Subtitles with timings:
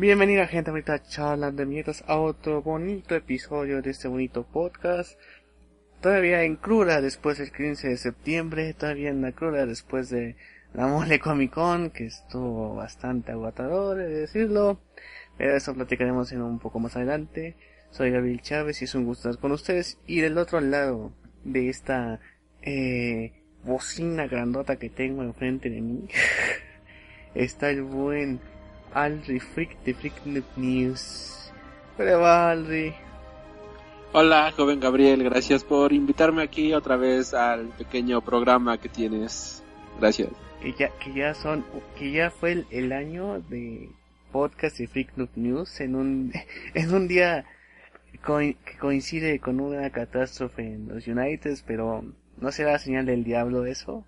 [0.00, 5.18] Bienvenida gente ahorita charlas de mierdas a otro bonito episodio de este bonito podcast.
[6.00, 10.36] Todavía en cruda después del 15 de septiembre, todavía en la cruda después de
[10.72, 14.78] la mole Comic Con, que estuvo bastante agotador, de decirlo.
[15.36, 17.56] Pero eso platicaremos en un poco más adelante.
[17.90, 19.98] Soy Gabriel Chávez y es un gusto estar con ustedes.
[20.06, 21.12] Y del otro lado
[21.42, 22.20] de esta
[22.62, 23.32] eh,
[23.64, 26.06] bocina grandota que tengo enfrente de mí
[27.34, 28.38] está el buen
[29.02, 30.26] Alri Freak de Freak
[30.56, 31.52] News.
[31.98, 32.92] Hola Alri.
[34.12, 39.62] Hola, joven Gabriel, gracias por invitarme aquí otra vez al pequeño programa que tienes.
[40.00, 40.30] Gracias.
[40.60, 41.64] Que ya, que ya son,
[41.96, 43.88] que ya fue el, el año de
[44.32, 46.32] podcast de Freak News en un,
[46.74, 47.44] en un día
[48.10, 52.04] que coincide con una catástrofe en los United, pero
[52.40, 54.04] ¿no será señal del diablo eso?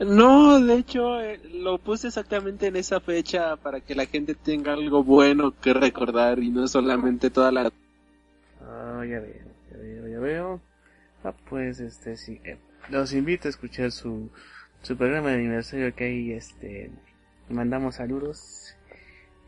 [0.00, 4.72] No, de hecho, eh, lo puse exactamente en esa fecha para que la gente tenga
[4.72, 7.72] algo bueno que recordar y no solamente toda la...
[8.60, 10.60] Ah, ya veo, ya veo, ya veo.
[11.22, 12.58] Ah, pues, este, sí, eh,
[12.90, 14.30] los invito a escuchar su,
[14.82, 16.90] su programa de aniversario que ahí, este,
[17.48, 18.74] mandamos saludos.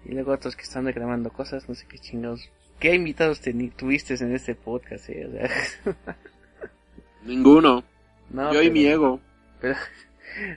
[0.04, 2.48] Y luego otros que están reclamando cosas, no sé qué chingados.
[2.78, 3.40] ¿Qué invitados
[3.76, 5.48] tuviste en este podcast, eh?
[7.24, 7.82] Ninguno.
[8.30, 9.20] No, Yo y mi ego.
[9.60, 9.76] Pero,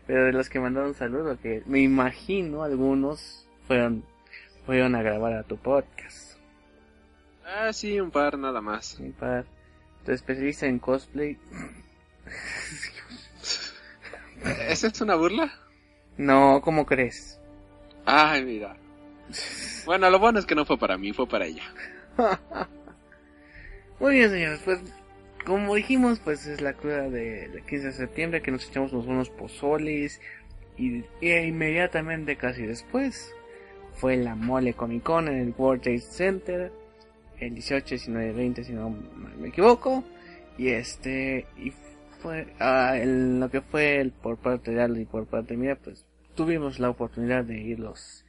[0.07, 4.03] pero de los que mandaron saludos, que me imagino algunos fueron,
[4.65, 6.37] fueron a grabar a tu podcast.
[7.45, 8.99] Ah, sí, un par nada más.
[8.99, 9.45] Un par.
[10.05, 11.37] ¿Tu especialista en cosplay?
[14.67, 15.51] ¿Esa es una burla?
[16.17, 17.39] No, ¿cómo crees?
[18.05, 18.77] Ay, mira.
[19.85, 21.63] Bueno, lo bueno es que no fue para mí, fue para ella.
[23.99, 24.79] Muy bien, señores, pues
[25.45, 29.29] como dijimos, pues es la cruda de, 15 de septiembre que nos echamos unos buenos
[29.29, 30.21] pozoles
[30.77, 33.33] y, inmediatamente casi después
[33.93, 36.71] fue la mole Comic Con en el World Trade Center
[37.39, 38.89] el 18, 19, 20 si no
[39.37, 40.03] me equivoco
[40.57, 41.73] y este y
[42.21, 46.05] fue ah, lo que fue el, por parte de Aldo y por parte mía pues
[46.35, 48.25] tuvimos la oportunidad de ir los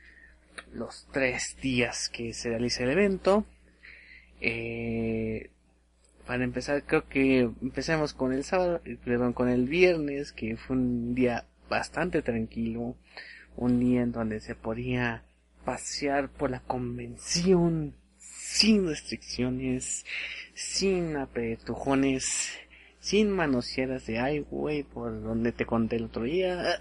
[0.73, 3.45] los tres días que se realiza el evento
[4.41, 5.51] eh,
[6.31, 10.77] para empezar, creo que empecemos con el sábado, eh, perdón, con el viernes, que fue
[10.77, 12.95] un día bastante tranquilo,
[13.57, 15.25] un día en donde se podía
[15.65, 20.07] pasear por la convención sin restricciones,
[20.55, 22.49] sin apretujones,
[23.01, 26.81] sin manoseadas de ay, güey, por donde te conté el otro día.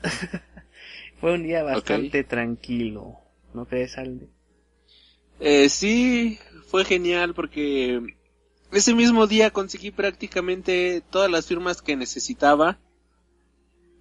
[1.20, 3.18] fue un día bastante tranquilo,
[3.56, 4.30] ¿no crees, Alde?
[5.40, 6.38] Eh, sí,
[6.68, 8.19] fue genial porque
[8.72, 12.78] ese mismo día conseguí prácticamente todas las firmas que necesitaba.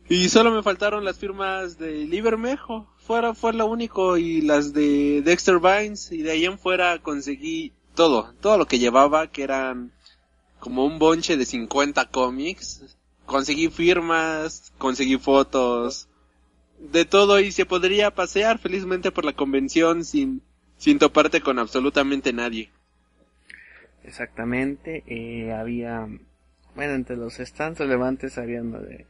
[0.09, 2.87] Y solo me faltaron las firmas de Libermejo.
[2.99, 4.17] Fuera fue lo único.
[4.17, 6.13] Y las de Dexter Vines.
[6.13, 8.35] Y de ahí en fuera conseguí todo.
[8.41, 9.93] Todo lo que llevaba, que eran
[10.61, 12.97] como un bonche de 50 cómics.
[13.27, 16.09] Conseguí firmas, conseguí fotos.
[16.79, 20.43] De todo y se podría pasear felizmente por la convención sin,
[20.77, 22.71] sin toparte con absolutamente nadie.
[24.09, 26.09] Exactamente, eh, había,
[26.75, 29.05] bueno, entre los stands relevantes había de,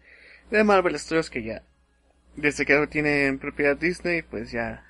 [0.50, 1.62] de Marvel Studios que ya,
[2.34, 4.84] desde que tiene propiedad Disney, pues ya,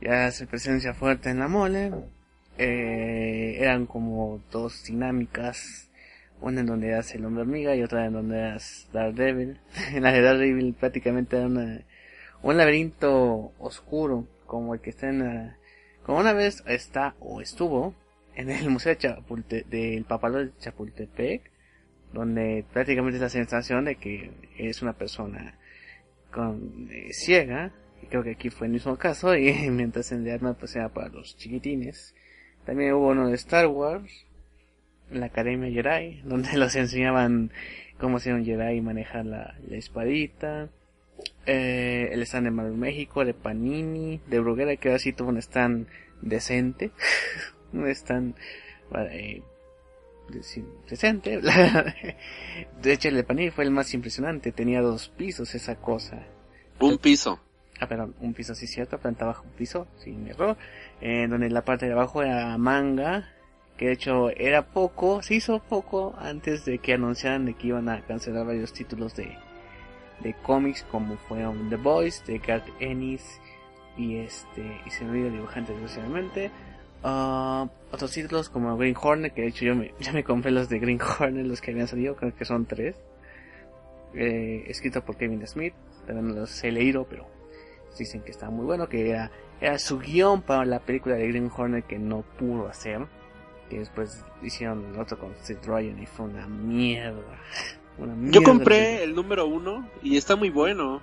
[0.00, 1.92] ya hace presencia fuerte en la mole.
[2.56, 5.90] Eh, eran como dos dinámicas,
[6.40, 9.60] una en donde hace el hombre hormiga y otra en donde hace Daredevil.
[9.92, 15.56] en la de Daredevil prácticamente era un laberinto oscuro, como el que está en la,
[16.04, 17.94] como una vez está o estuvo
[18.34, 21.50] en el Museo de Chapulte, del Papalote de Chapultepec,
[22.12, 25.58] donde prácticamente es la sensación de que es una persona
[26.30, 27.72] con eh, ciega,
[28.02, 30.88] y creo que aquí fue el mismo caso, y mientras en el arma pues era
[30.88, 32.14] para los chiquitines.
[32.64, 34.26] También hubo uno de Star Wars,
[35.10, 37.50] la Academia Jedi, donde los enseñaban
[37.98, 40.70] cómo ser un Jedi y manejar la, la espadita.
[41.46, 45.38] Eh, el stand de Marvel México, de Panini, de Bruguera, que ahora sí tuvo un
[45.38, 45.86] stand
[46.20, 46.90] decente.
[47.72, 48.34] no es tan
[49.10, 49.42] eh,
[50.86, 51.40] decente.
[52.82, 54.52] de hecho, el de Panini fue el más impresionante.
[54.52, 56.24] Tenía dos pisos esa cosa.
[56.80, 57.40] Un piso.
[57.80, 58.98] Ah, perdón, un piso, sí, cierto.
[58.98, 60.56] Planta abajo, un piso, sin error.
[61.00, 63.28] Eh, donde la parte de abajo era manga.
[63.76, 67.88] Que de hecho era poco, se hizo poco antes de que anunciaran de que iban
[67.88, 69.36] a cancelar varios títulos de,
[70.20, 73.40] de cómics como fue The Boys, de Garth Ennis
[73.96, 76.50] y este y se me olvidó dibujante desgraciadamente
[77.04, 80.68] Uh, otros títulos como Green Hornet, que de hecho yo me, ya me compré los
[80.68, 82.96] de Green Hornet, los que habían salido, creo que son tres.
[84.14, 85.74] Eh, escrito por Kevin Smith,
[86.06, 87.26] pero no los he leído, pero
[87.98, 91.50] dicen que está muy bueno, que era, era su guion para la película de Green
[91.54, 93.06] Hornet que no pudo hacer.
[93.70, 97.22] Que después hicieron otro con Seth Rogen y fue una mierda.
[97.98, 101.02] Una Yo mierda compré de- el número uno y está muy bueno.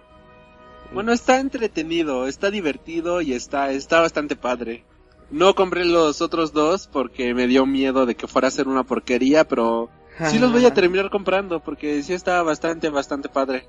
[0.92, 4.84] Bueno, está entretenido, está divertido y está, está bastante padre.
[5.32, 8.84] No compré los otros dos porque me dio miedo de que fuera a ser una
[8.84, 9.90] porquería, pero
[10.26, 13.68] sí los voy a terminar comprando porque sí está bastante, bastante padre.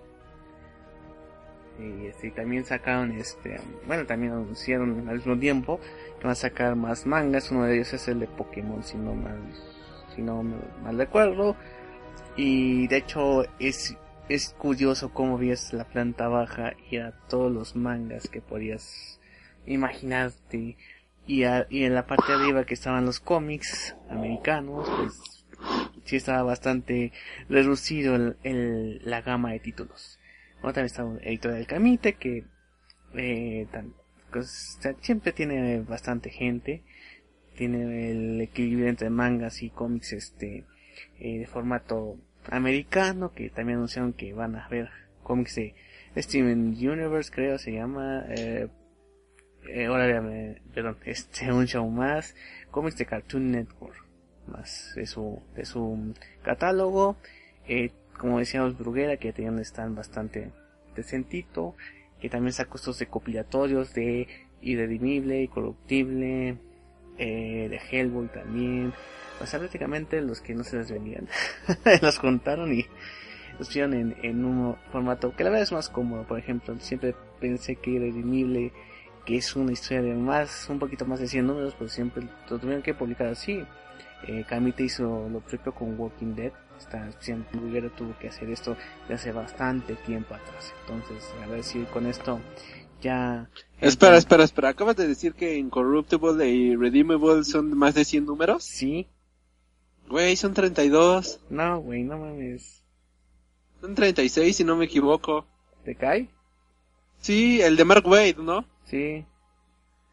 [1.79, 5.81] Y este, también sacaron este, bueno, también anunciaron al mismo tiempo
[6.19, 7.51] que van a sacar más mangas.
[7.51, 9.39] Uno de ellos es el de Pokémon, si no mal,
[10.15, 11.57] si no mal recuerdo.
[12.37, 13.97] Y de hecho es,
[14.29, 19.21] es curioso cómo ves la planta baja y a todos los mangas que podías
[19.67, 20.77] imaginarte.
[21.31, 25.47] Y, a- y en la parte de arriba que estaban los cómics americanos, pues
[26.05, 27.13] sí estaba bastante
[27.49, 30.19] reducido el, el- la gama de títulos.
[30.61, 32.45] Bueno, también está un editor del Camite que
[33.15, 33.67] eh,
[34.33, 36.83] pues, siempre tiene bastante gente.
[37.57, 40.65] Tiene el equilibrio entre mangas y cómics este
[41.21, 42.17] eh, de formato
[42.51, 44.89] americano que también anunciaron que van a ver
[45.23, 45.75] cómics de
[46.17, 48.69] Steven Universe creo se llama eh,
[49.73, 52.35] eh, eh, perdón este un show más.
[52.71, 54.05] Cómics de Cartoon Network.
[54.47, 57.17] Más de su de su catálogo.
[57.67, 60.51] Eh, como decíamos Bruguera que también están bastante
[60.95, 61.75] decentito.
[62.21, 64.29] Que también sacó estos recopilatorios de
[64.61, 66.59] Irredimible, Corruptible,
[67.23, 68.95] eh, de Hellboy también,
[69.43, 71.29] o sea prácticamente los que no se les vendían,
[72.03, 72.87] los contaron y
[73.59, 77.77] los pusieron en un formato que la verdad es más cómodo, por ejemplo, siempre pensé
[77.77, 78.73] que Irredimible,
[79.25, 82.59] que es una historia de más, un poquito más de 100 números, pues siempre lo
[82.59, 83.65] tuvieron que publicar así.
[84.27, 86.53] Eh, Camite hizo lo propio con Walking Dead.
[86.79, 88.77] Está, siempre tuvo que hacer esto
[89.07, 90.73] de hace bastante tiempo atrás.
[90.81, 92.41] Entonces, a ver si con esto
[93.01, 93.49] ya...
[93.81, 94.71] Espera, espera, espera.
[94.71, 98.65] ¿Acabas de decir que Incorruptible y Redeemable son más de 100 números?
[98.65, 99.09] Sí.
[100.09, 101.41] Güey, son 32.
[101.51, 102.83] No, güey, no mames.
[103.81, 105.47] Son 36 si no me equivoco.
[105.85, 106.29] ¿Te cae?
[107.21, 108.65] Sí, el de Mark Wade, ¿no?
[108.85, 109.25] Sí.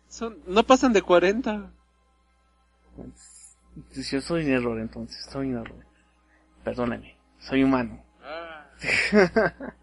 [0.10, 1.72] Son, no pasan de 40.
[2.96, 3.58] Pues,
[4.12, 5.86] Yo soy un error entonces, soy un error.
[6.64, 8.04] Perdóname, soy humano.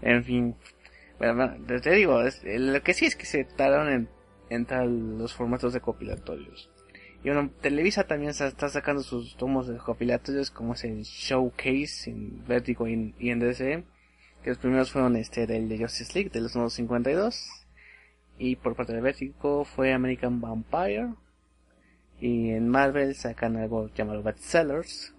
[0.00, 0.56] En fin.
[1.18, 4.08] Bueno, bueno, te digo, es- lo que sí es que se tardaron en
[4.50, 6.70] entrar los formatos recopilatorios.
[7.22, 12.44] Y bueno, Televisa también está sacando sus tomos de recopilatorios como es el Showcase en
[12.48, 13.84] Vertigo y en, y en DC.
[14.42, 17.66] Que los primeros fueron este del de Justice League de los nuevos 52.
[18.38, 21.14] Y por parte de Vertigo fue American Vampire.
[22.20, 25.14] Y en Marvel sacan algo llamado Bestsellers.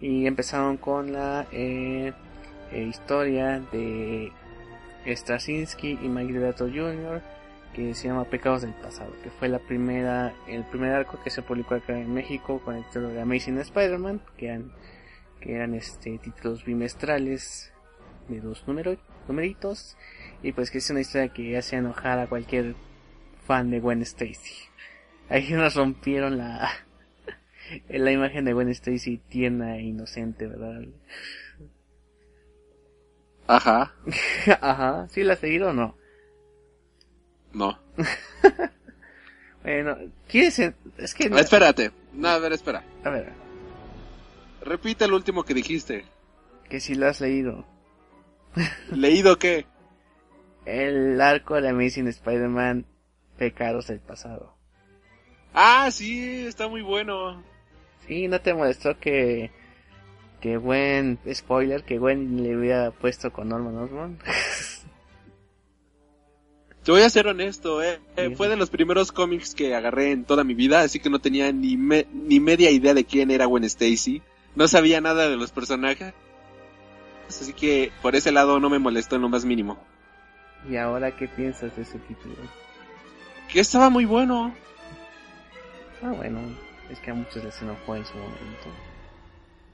[0.00, 2.12] Y empezaron con la eh,
[2.72, 4.32] eh, historia de
[5.06, 7.22] Straczynski y Mike Deodato Jr.
[7.72, 11.42] que se llama Pecados del Pasado, que fue la primera, el primer arco que se
[11.42, 14.72] publicó acá en México con el título de Amazing Spider-Man, que eran,
[15.40, 17.72] que eran este títulos bimestrales
[18.28, 18.96] de dos número,
[19.28, 19.96] numeritos,
[20.42, 22.74] y pues que es una historia que hace enojar a cualquier
[23.46, 24.54] fan de Gwen Stacy.
[25.28, 26.70] Ahí nos rompieron la
[27.88, 30.82] la imagen de Gwen Stacy tierna e inocente, ¿verdad?
[33.46, 33.94] Ajá.
[34.60, 35.96] Ajá, ¿sí la has seguido o no?
[37.52, 37.78] No.
[39.62, 39.96] Bueno,
[40.28, 40.58] ¿quieres?
[40.98, 41.30] Es que...
[41.32, 41.90] Ah, Espérate.
[42.12, 42.84] No, a ver, espera.
[43.02, 43.32] A ver,
[44.62, 46.04] Repite el último que dijiste.
[46.68, 47.64] que si lo has leído.
[48.92, 49.66] ¿Leído qué?
[50.64, 52.86] El arco de Amazing Spider-Man,
[53.38, 54.54] Pecados del Pasado.
[55.54, 57.42] Ah, sí, está muy bueno.
[58.06, 59.50] Sí, ¿no te molestó que...
[60.40, 61.18] Que Gwen...
[61.32, 64.18] Spoiler, que Gwen le hubiera puesto con Norman Osborn?
[66.84, 67.98] Te voy a ser honesto, eh.
[68.16, 68.34] Eh.
[68.36, 71.50] Fue de los primeros cómics que agarré en toda mi vida, así que no tenía
[71.52, 74.22] ni, me- ni media idea de quién era Gwen Stacy.
[74.54, 76.14] No sabía nada de los personajes.
[77.28, 79.78] Así que por ese lado no me molestó en lo más mínimo.
[80.68, 82.34] ¿Y ahora qué piensas de ese título?
[83.52, 84.54] Que estaba muy bueno.
[86.02, 86.40] Ah, bueno,
[86.90, 88.68] es que a muchos les enojó en su momento.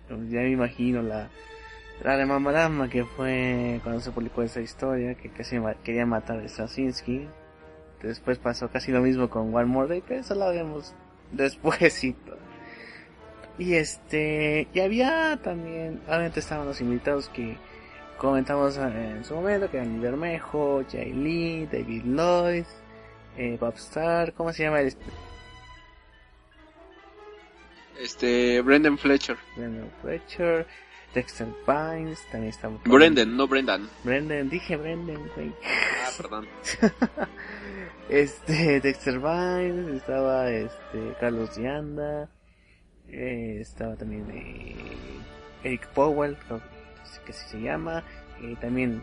[0.08, 1.28] Pero ya me imagino la,
[2.02, 6.48] la remamarama que fue cuando se publicó esa historia, que casi ma- quería matar a
[6.48, 7.26] Straczynski.
[8.02, 10.94] Después pasó casi lo mismo con One More Day, pero eso lo haremos
[11.30, 12.36] despuésito.
[13.58, 17.56] Y este, y había también, obviamente estaban los invitados que
[18.16, 22.64] comentamos en su momento, que eran Bermejo, Jay Lee, David Lloyd,
[23.36, 24.94] eh, Bob Starr, ¿cómo se llama el
[28.00, 29.36] Este, Brendan Fletcher.
[29.56, 30.66] Daniel Fletcher,
[31.14, 32.78] Dexter Pines, también estaba...
[32.84, 33.88] Brendan, no Brendan.
[34.04, 35.52] Brendan, dije Brendan, güey.
[36.04, 36.48] Ah, perdón.
[38.08, 42.30] este, Dexter Vines, estaba este, Carlos Dianda,
[43.12, 44.74] eh, estaba también eh,
[45.62, 46.60] Eric Powell, creo
[47.24, 48.02] que así se llama,
[48.42, 49.02] eh, también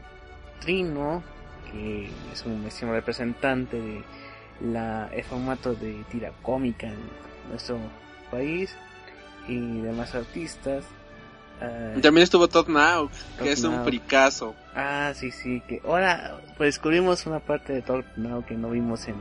[0.60, 1.24] Trino,
[1.72, 4.04] que es un máximo representante de
[4.62, 6.98] la el formato de tira cómica en
[7.50, 7.78] nuestro
[8.30, 8.76] país
[9.48, 10.84] y demás artistas.
[11.62, 14.56] Uh, También estuvo Todd Now, Todd que es un fricazo.
[14.76, 19.08] Ah, sí, sí, que ahora pues descubrimos una parte de Todd Now que no vimos
[19.08, 19.16] en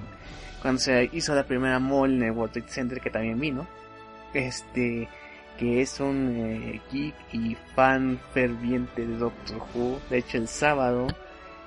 [0.63, 3.67] cuando se hizo la primera mall en el World Trade Center que también vino.
[4.35, 5.09] Este
[5.59, 9.99] que es un eh, geek y fan ferviente de Doctor Who.
[10.09, 11.09] De hecho, el sábado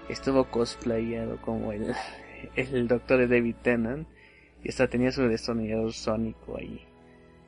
[0.08, 1.94] estuvo cosplayado como el,
[2.56, 4.08] el doctor de David Tennant
[4.63, 6.86] y hasta tenía su destornillador sónico ahí.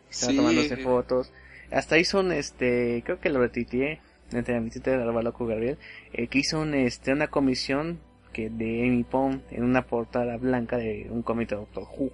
[0.10, 0.38] Estaba Sí.
[0.38, 1.32] tomándose fotos.
[1.72, 4.00] Hasta hizo un, este, creo que lo retuiteé
[4.32, 5.78] entre mi Twitter Gabriel,
[6.12, 8.00] eh, que hizo un, este, una comisión
[8.34, 12.12] que de Amy Pond en una portada blanca de un cómic de Doctor Who.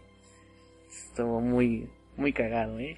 [0.90, 1.88] Estuvo muy,
[2.20, 2.98] muy cagado, eh.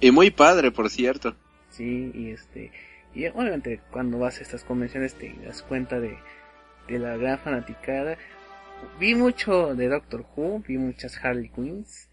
[0.00, 1.34] Y muy padre, por cierto.
[1.70, 2.70] Sí, y este,
[3.14, 6.18] y obviamente cuando vas a estas convenciones te das cuenta de,
[6.88, 8.18] de la gran fanaticada.
[8.98, 12.10] Vi mucho de Doctor Who, vi muchas Harley Quinns,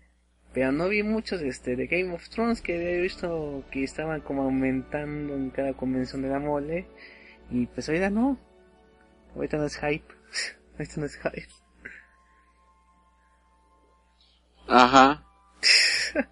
[0.54, 4.44] pero no vi muchos este, de Game of Thrones que había visto que estaban como
[4.44, 6.88] aumentando en cada convención de la mole.
[7.52, 8.40] Y pues ahorita no,
[9.36, 10.14] ahorita no es hype,
[10.78, 11.69] ahorita no es hype.
[14.70, 15.24] Ajá.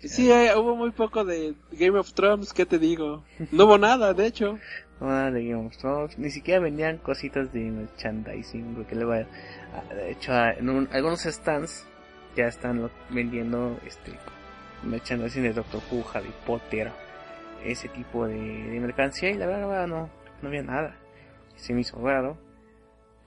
[0.00, 3.24] Sí, eh, hubo muy poco de Game of Thrones, ¿qué te digo?
[3.52, 4.58] No hubo nada, de hecho.
[5.00, 9.26] No nada de Game of Thrones, ni siquiera vendían cositas de merchandising, porque luego,
[9.72, 11.86] ah, de hecho, ah, en un- algunos stands
[12.36, 14.12] ya están lo- vendiendo este
[14.82, 16.90] merchandising de Doctor Who, Harry Potter,
[17.64, 20.10] ese tipo de, de mercancía y la verdad no,
[20.42, 20.96] no había nada.
[21.56, 22.36] Se me hizo raro.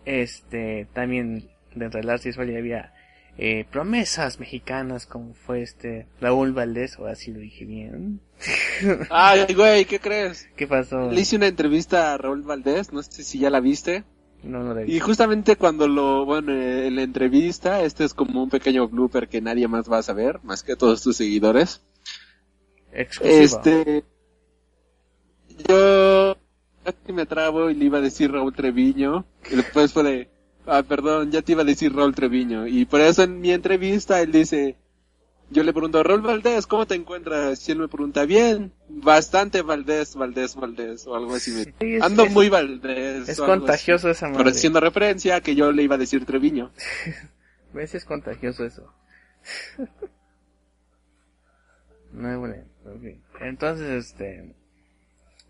[0.06, 2.94] Este, también dentro del arte visual ya había
[3.40, 8.20] eh, promesas mexicanas como fue este Raúl Valdés, ahora sí lo dije bien.
[9.12, 10.50] Ay, güey, ¿qué crees?
[10.56, 11.12] ¿Qué pasó?
[11.12, 14.04] Le hice una entrevista a Raúl Valdés, no sé si ya la viste.
[14.42, 14.96] No, no lo vi.
[14.96, 19.42] Y justamente cuando lo, bueno, en la entrevista, este es como un pequeño blooper que
[19.42, 21.84] nadie más va a saber, más que todos tus seguidores.
[22.92, 23.44] Exclusivo.
[23.44, 24.04] Este,
[25.68, 26.38] yo
[26.84, 30.30] casi me trabo y le iba a decir Raúl Treviño, y después fue de,
[30.68, 34.22] ah, perdón, ya te iba a decir Raúl Treviño, y por eso en mi entrevista
[34.22, 34.76] él dice,
[35.50, 37.68] yo le pregunto, Raúl Valdés, ¿cómo te encuentras?
[37.68, 41.52] Y él me pregunta, bien, bastante Valdés, Valdés, Valdés, o algo así.
[41.52, 43.30] me- Sí, es- Ando es- muy Valdés.
[43.30, 44.38] Es contagioso esa madre.
[44.44, 46.72] Pero haciendo referencia a que yo le iba a decir Treviño.
[47.74, 47.96] ¿Ves?
[47.96, 48.94] Es contagioso eso.
[52.12, 52.56] no, bueno.
[53.42, 54.54] Entonces, este...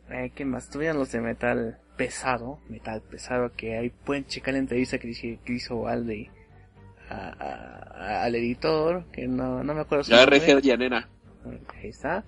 [0.09, 0.69] Eh, ¿Qué más?
[0.69, 5.21] Tuvieron los de metal pesado, metal pesado, que ahí pueden checar la entrevista que hizo,
[5.43, 6.29] que hizo Alde
[7.09, 10.37] a- a- al editor, que no, no me acuerdo su Ya nombre.
[10.37, 11.07] RG Llanera.
[11.75, 12.23] Ahí está.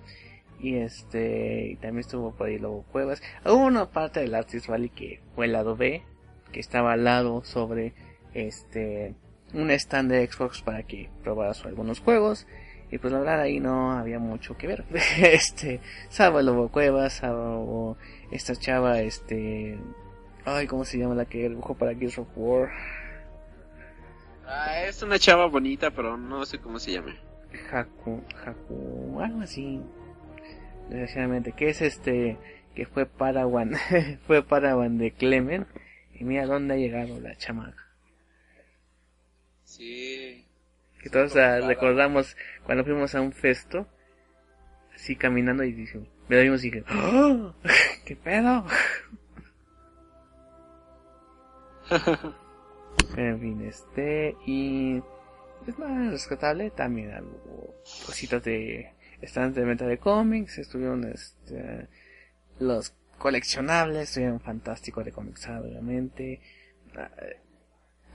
[0.58, 3.22] Y este, y también estuvo por ahí Lobo Cuevas.
[3.44, 6.02] Hubo una parte del Artist Rally que fue el lado B,
[6.52, 7.94] que estaba al lado sobre
[8.34, 9.14] este,
[9.54, 12.46] un stand de Xbox para que probaras algunos juegos.
[12.90, 14.84] Y pues la verdad ahí no había mucho que ver.
[15.18, 17.96] este, salvo el Lobo Cuevas, salvo
[18.30, 19.78] esta chava, este,
[20.44, 22.70] ay, ¿cómo se llama la que dibujó para Gears of War?
[24.46, 27.14] Ah, es una chava bonita, pero no sé cómo se llama.
[27.70, 29.80] Haku, Haku, algo así.
[30.88, 32.36] Desgraciadamente, que es este,
[32.74, 33.74] que fue Parawan,
[34.26, 35.68] fue Parawan de Clement.
[36.14, 37.86] Y mira dónde ha llegado la chamaca.
[39.62, 40.44] Sí.
[41.02, 43.86] Que todos ah, recordamos cuando fuimos a un festo,
[44.94, 47.54] así caminando y dijimos, me vimos y dije, ¡Oh!
[48.04, 48.64] ¿qué pedo?
[53.16, 55.02] en fin, este, y
[55.66, 57.74] es más rescatable también algo,
[58.06, 58.92] cositas de
[59.22, 61.88] stands de venta de cómics, estuvieron este,
[62.58, 66.40] los coleccionables, estuvieron fantásticos de cómics, obviamente.
[66.96, 67.10] Ah,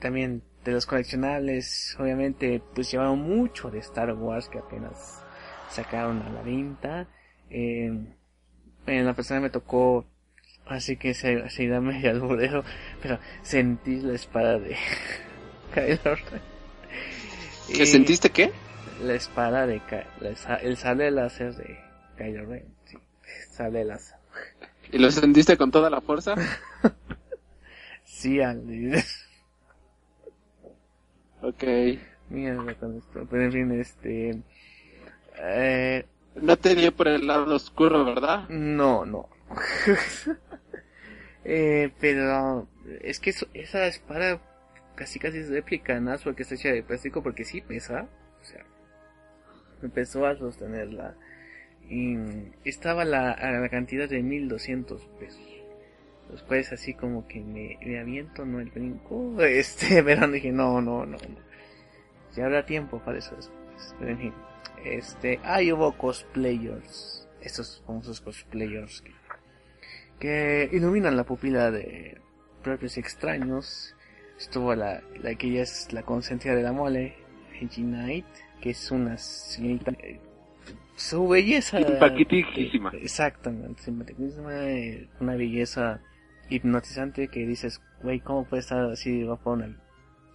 [0.00, 5.22] También de los coleccionables, obviamente, pues llevaron mucho de Star Wars que apenas
[5.70, 7.06] sacaron a la venta.
[7.50, 7.92] Eh,
[8.86, 10.06] en la persona me tocó,
[10.66, 12.64] así que se, se da medio alburero,
[13.02, 14.76] pero sentí la espada de
[15.74, 16.42] Kylo Ren.
[17.68, 18.52] ¿Qué Y- sentiste qué?
[19.02, 19.82] la espada de
[20.20, 21.78] la el sable láser de
[22.16, 22.96] Kylo Ren, sí,
[23.50, 24.16] sable láser.
[24.92, 26.34] ¿Y lo sentiste con toda la fuerza?
[28.04, 29.04] Sí, Ale.
[31.46, 31.64] Ok.
[32.28, 33.26] Mierda con esto.
[33.30, 34.42] Pero en fin, este.
[35.38, 38.48] Eh, No te dio por el lado oscuro, ¿verdad?
[38.48, 39.28] No, no.
[41.44, 42.68] eh, pero
[43.00, 44.40] es que eso, esa espada
[44.96, 46.16] casi casi es réplica, ¿no?
[46.24, 48.08] Porque está hecha de plástico, porque sí pesa.
[48.42, 48.64] O sea,
[49.82, 51.14] empezó a sostenerla.
[51.88, 52.16] Y
[52.64, 55.55] estaba la, a la cantidad de 1200 pesos.
[56.30, 59.36] Después así como que me, me aviento, no el brinco.
[59.42, 61.16] Este, pero dije, no, no, no.
[62.34, 63.94] Ya habrá tiempo para eso después.
[63.98, 64.34] Pero en fin.
[64.84, 67.28] Este, ahí hubo cosplayers.
[67.40, 69.12] Estos famosos cosplayers que,
[70.18, 72.20] que iluminan la pupila de
[72.62, 73.94] propios extraños.
[74.38, 77.14] Estuvo la, la que ya es la consentida de la mole,
[77.62, 78.26] Angie Knight,
[78.60, 79.92] que es una señorita.
[79.98, 80.20] eh,
[80.96, 81.78] Su belleza.
[81.78, 82.92] Simpaticísima.
[83.00, 84.52] Exactamente, simpaticísima.
[84.68, 86.02] eh, Una belleza
[86.48, 89.76] hipnotizante que dices, güey, ¿cómo puede estar así guapa una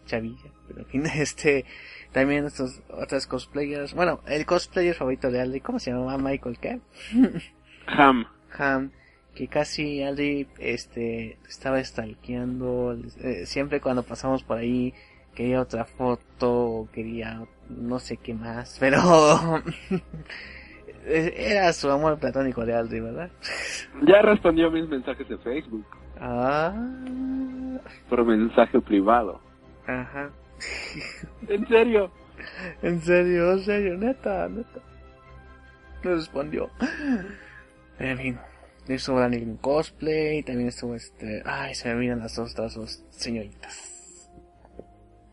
[0.06, 0.52] chavilla?
[0.68, 1.66] Pero en fin, este.
[2.12, 3.94] También estos otros cosplayers.
[3.94, 6.18] Bueno, el cosplayer favorito de Aldi, ¿cómo se llama?
[6.18, 6.82] Michael, ¿qué?
[7.88, 8.26] Ham.
[8.58, 8.92] Ham,
[9.34, 14.94] que casi Aldi este, estaba stalkeando, eh, siempre cuando pasamos por ahí
[15.34, 19.64] quería otra foto, quería no sé qué más, pero
[21.06, 23.30] era su amor platónico de Aldi, ¿verdad?
[24.06, 25.86] Ya respondió mis mensajes de Facebook.
[26.24, 26.72] Ah,
[28.10, 29.42] Por mensaje privado.
[29.88, 30.30] ajá.
[31.48, 32.12] ¿En serio?
[32.84, 34.80] En serio, en serio, neta, neta.
[36.04, 36.70] No respondió.
[37.98, 38.38] En fin,
[38.88, 41.42] estuvo Daniel en cosplay, también estuvo este...
[41.46, 44.30] Ay, se me miran las dos, las dos señoritas.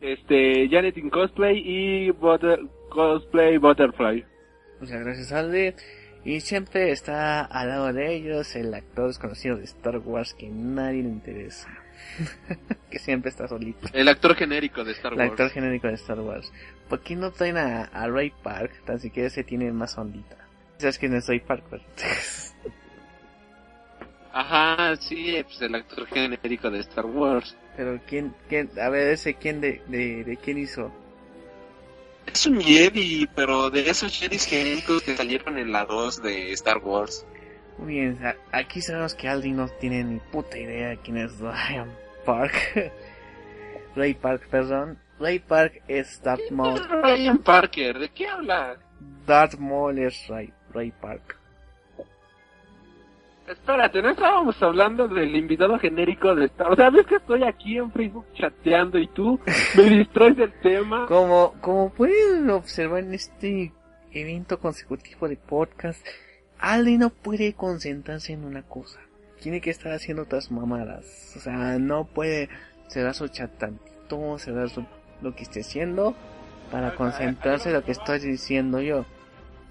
[0.00, 4.24] Este, Janet in cosplay y butter, cosplay Butterfly.
[4.80, 5.74] Muchas gracias, Aldi.
[6.28, 11.02] Y siempre está al lado de ellos el actor desconocido de Star Wars que nadie
[11.02, 11.70] le interesa.
[12.90, 13.88] que siempre está solito.
[13.94, 16.52] El actor genérico de Star El actor genérico de Star Wars.
[16.86, 18.72] ¿Por qué no traen a, a Ray Park?
[18.84, 20.36] Tan siquiera se tiene más ondita.
[20.76, 21.64] ¿Sabes quién es Ray Park?
[24.30, 27.56] Ajá, sí, pues el actor genérico de Star Wars.
[27.74, 30.92] Pero quién, quién, a ver, ese quién de, de, de quién hizo.
[32.32, 36.78] Es un Jedi, pero de esos Jedis genéricos que salieron en la 2 de Star
[36.78, 37.26] Wars.
[37.78, 38.18] Muy bien,
[38.52, 41.90] aquí sabemos que Aldi no tiene ni puta idea de quién es Ryan
[42.24, 42.54] Park.
[43.96, 44.98] Ray Park, perdón.
[45.18, 46.80] Ray Park es Darth Maul.
[47.02, 48.76] Ryan Parker, ¿de qué habla?
[49.26, 51.37] Darth Maul es Ray, Ray Park.
[53.50, 56.70] Espérate, no estábamos hablando del invitado genérico de Star.
[56.72, 59.40] O sea, ves que estoy aquí en Facebook chateando y tú
[59.76, 61.06] me distraes del tema.
[61.06, 63.72] Como, como pueden observar en este
[64.12, 66.04] evento consecutivo de podcast,
[66.58, 69.00] Aldi no puede concentrarse en una cosa.
[69.40, 71.34] Tiene que estar haciendo otras mamadas.
[71.36, 72.48] O sea, no puede
[72.88, 74.84] cerrar su chat tantito, cerrar su-
[75.22, 76.14] lo que esté haciendo
[76.70, 79.06] para concentrarse en lo que estoy diciendo yo.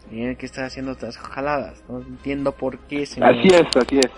[0.10, 1.84] Tiene que estar haciendo otras jaladas.
[1.90, 3.30] No entiendo por qué, señor.
[3.30, 4.12] Así es, así es.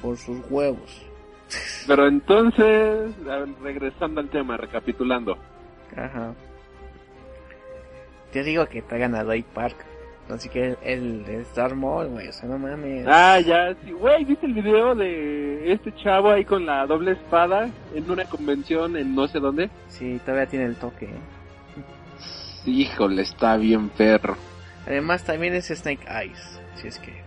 [0.00, 1.02] Por sus huevos.
[1.86, 3.12] Pero entonces,
[3.62, 5.36] regresando al tema, recapitulando.
[5.96, 6.34] Ajá.
[8.32, 9.76] Te digo que traigan a Ray Park.
[10.28, 13.04] Así que el, Star Maul, güey, o sea, no mames.
[13.08, 13.90] Ah, ya, sí.
[13.90, 18.96] Güey, ¿viste el video de este chavo ahí con la doble espada en una convención
[18.96, 19.70] en no sé dónde?
[19.88, 21.06] Sí, todavía tiene el toque.
[21.06, 21.18] ¿eh?
[22.64, 24.36] Híjole, está bien perro.
[24.90, 26.60] Además, también es Snake Eyes.
[26.74, 27.22] Si es que.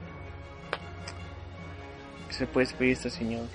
[2.30, 3.46] Se puede pedir este señor.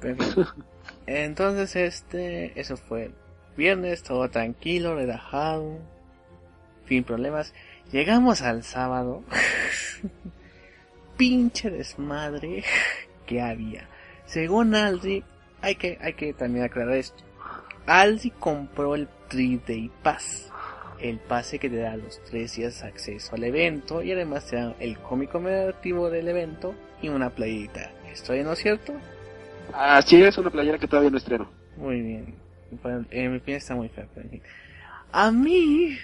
[0.00, 0.18] Pero.
[1.06, 2.60] Entonces, este.
[2.60, 3.10] Eso fue
[3.56, 5.78] viernes, todo tranquilo, relajado.
[6.86, 7.54] Sin problemas.
[7.90, 9.24] Llegamos al sábado.
[11.16, 12.64] Pinche desmadre
[13.24, 13.88] que había.
[14.26, 15.24] Según Aldi,
[15.62, 17.24] hay que, hay que también aclarar esto.
[17.86, 20.52] Aldi compró el 3 Pass
[21.02, 24.74] el pase que te da los tres días acceso al evento y además te da
[24.78, 27.90] el cómic conmemorativo del evento y una playita.
[28.10, 28.94] ¿Estoy no es cierto?
[29.72, 31.50] Así es, una playera que todavía no estreno.
[31.76, 32.34] Muy bien.
[32.82, 34.06] Bueno, En mi opinión está muy feo.
[34.14, 34.42] pero en fin.
[35.10, 35.98] A mí,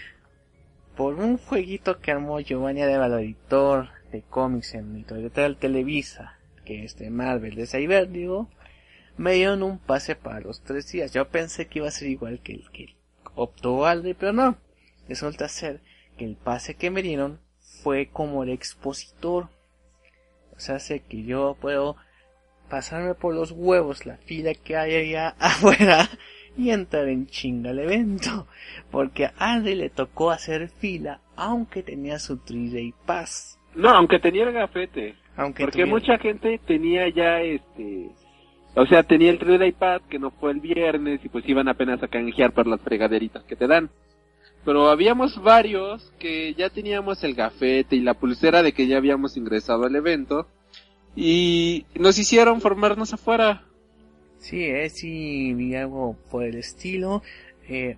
[0.96, 6.96] por un jueguito que armó Giovanni de Valoritor de cómics en Editorial Televisa, que es
[6.98, 8.48] de Marvel de Cyberdigo,
[9.16, 11.12] me dieron un pase para los tres días.
[11.12, 12.96] Yo pensé que iba a ser igual que el que
[13.34, 14.56] optó Alde, pero no.
[15.08, 15.80] Resulta ser
[16.16, 17.40] que el pase que me dieron
[17.82, 19.48] fue como el expositor.
[20.56, 21.96] O sea, sé que yo puedo
[22.68, 26.08] pasarme por los huevos la fila que hay allá afuera
[26.56, 28.46] y entrar en chinga al evento.
[28.90, 33.58] Porque a Alde le tocó hacer fila aunque tenía su 3-Day Pass.
[33.74, 35.14] No, aunque tenía el gafete.
[35.36, 38.10] Aunque Porque tuviera- mucha gente tenía ya este...
[38.74, 42.02] O sea, tenía el 3 iPad que no fue el viernes y pues iban apenas
[42.02, 43.88] a canjear por las fregaderitas que te dan.
[44.64, 49.36] Pero habíamos varios que ya teníamos el gafete y la pulsera de que ya habíamos
[49.36, 50.46] ingresado al evento
[51.16, 53.64] y nos hicieron formarnos afuera.
[54.38, 57.22] Sí, eh, sí, vi algo por el estilo.
[57.68, 57.96] Eh,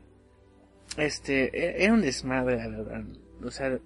[0.96, 3.04] este, e- era un desmadre, la verdad.
[3.44, 3.78] O sea,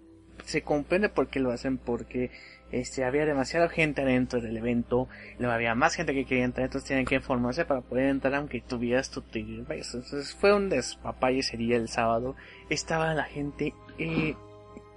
[0.45, 2.31] se comprende por qué lo hacen, porque
[2.73, 5.09] este, había demasiada gente adentro del evento,
[5.41, 9.11] había más gente que quería entrar, entonces tienen que informarse para poder entrar aunque tuvieras
[9.11, 9.71] tu ticket.
[9.71, 12.35] Entonces fue un despapalle ese día el sábado.
[12.69, 14.35] Estaba la gente eh,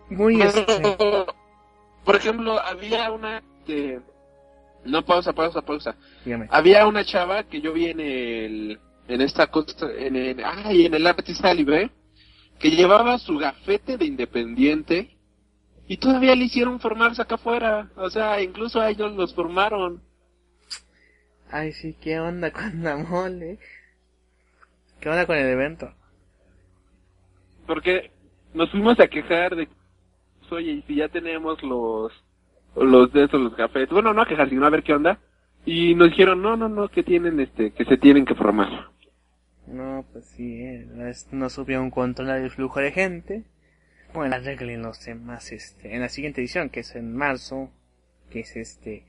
[0.10, 0.42] muy...
[0.42, 0.66] Este,
[2.04, 4.00] Por ejemplo, había una que...
[4.86, 5.96] No, pausa, pausa, pausa.
[6.24, 6.48] dígame.
[6.50, 8.80] Había una chava que yo vi en el...
[9.08, 9.88] En esta costa...
[9.98, 11.92] En el, ay, en el artista libre.
[12.60, 15.17] Que llevaba su gafete de independiente.
[15.88, 17.90] Y todavía le hicieron formarse acá afuera.
[17.96, 20.02] O sea, incluso a ellos los formaron.
[21.50, 23.58] Ay, sí, ¿qué onda con la mole?
[25.00, 25.94] ¿Qué onda con el evento?
[27.66, 28.12] Porque
[28.54, 29.70] nos fuimos a quejar de...
[30.50, 32.12] Oye, y si ya tenemos los...
[32.76, 33.90] Los de esos, los gafetes.
[33.90, 35.20] Bueno, no a quejar, sino a ver qué onda.
[35.66, 37.72] Y nos dijeron, no, no, no, que tienen este...
[37.72, 38.90] Que se tienen que formar.
[39.68, 43.44] No, pues sí, eh, no supieron controlar el flujo de gente.
[44.14, 47.72] Bueno, arreglen los temas, este, en la siguiente edición, que es en marzo,
[48.30, 49.04] que es este,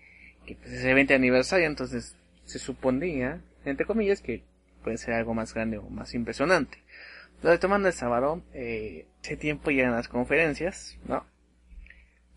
[0.45, 4.43] que pues es el 20 aniversario, entonces se suponía, entre comillas, que
[4.83, 6.79] puede ser algo más grande o más impresionante.
[7.43, 11.25] Retomando el sábado, eh, ese tiempo llegan las conferencias, ¿no?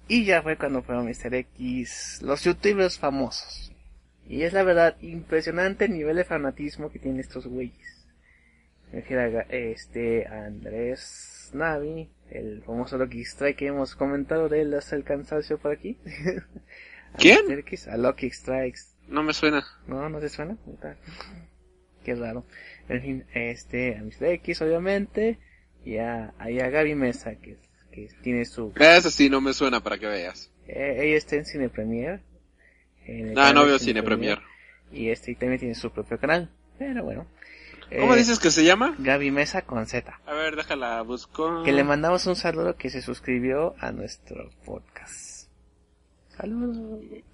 [0.07, 1.33] Y ya fue cuando fueron Mr.
[1.33, 3.71] X, los youtubers famosos.
[4.27, 8.07] Y es la verdad impresionante el nivel de fanatismo que tienen estos güeyes.
[8.91, 14.95] Me refiero este Andrés Navi, el famoso Lucky Strike que hemos comentado de él hasta
[14.95, 15.97] el cansancio por aquí.
[17.13, 17.39] A ¿Quién?
[17.89, 18.81] A Lucky Strikes.
[19.07, 19.65] No me suena.
[19.87, 20.57] No, no te suena.
[22.03, 22.45] Qué raro.
[22.89, 24.25] En fin, este, a Mr.
[24.33, 25.37] X obviamente,
[25.85, 27.57] y a, y a Gaby Mesa que,
[27.91, 30.51] que tiene su, Eso sí, no me suena para que veas.
[30.67, 32.21] eh, ella está en Cine Premier.
[33.05, 34.39] en el Ah, no de veo Cine Premier.
[34.91, 36.49] Y este también tiene su propio canal.
[36.79, 37.27] Pero bueno.
[37.99, 38.95] ¿Cómo Eh, dices que se llama?
[38.99, 40.19] Gaby Mesa con Z.
[40.25, 41.63] A ver, déjala, busco.
[41.63, 45.49] Que le mandamos un saludo que se suscribió a nuestro podcast.
[46.37, 46.77] Saludos.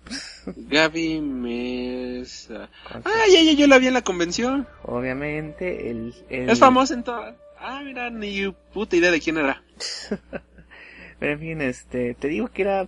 [0.55, 2.69] Gaby Mesa.
[2.89, 4.67] Ah, ya, ya, yo la vi en la convención.
[4.83, 7.35] Obviamente, el, el- Es famosa en todas.
[7.59, 9.63] Ah, mira, ni puta idea de quién era.
[11.19, 12.87] Pero en fin, este, te digo que era,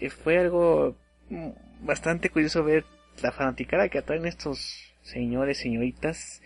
[0.00, 0.96] eh, fue algo
[1.28, 1.50] mm,
[1.82, 2.84] bastante curioso ver
[3.22, 6.42] la fanaticada que atraen estos señores, señoritas,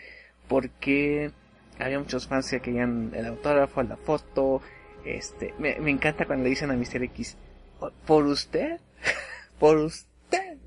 [0.48, 1.30] porque
[1.78, 4.62] había muchos fans que querían el autógrafo, la foto,
[5.04, 7.02] este, me, me encanta cuando le dicen a Mr.
[7.04, 7.36] X,
[7.80, 8.80] "Oh, ¿por usted?
[9.58, 10.58] ¿Por usted?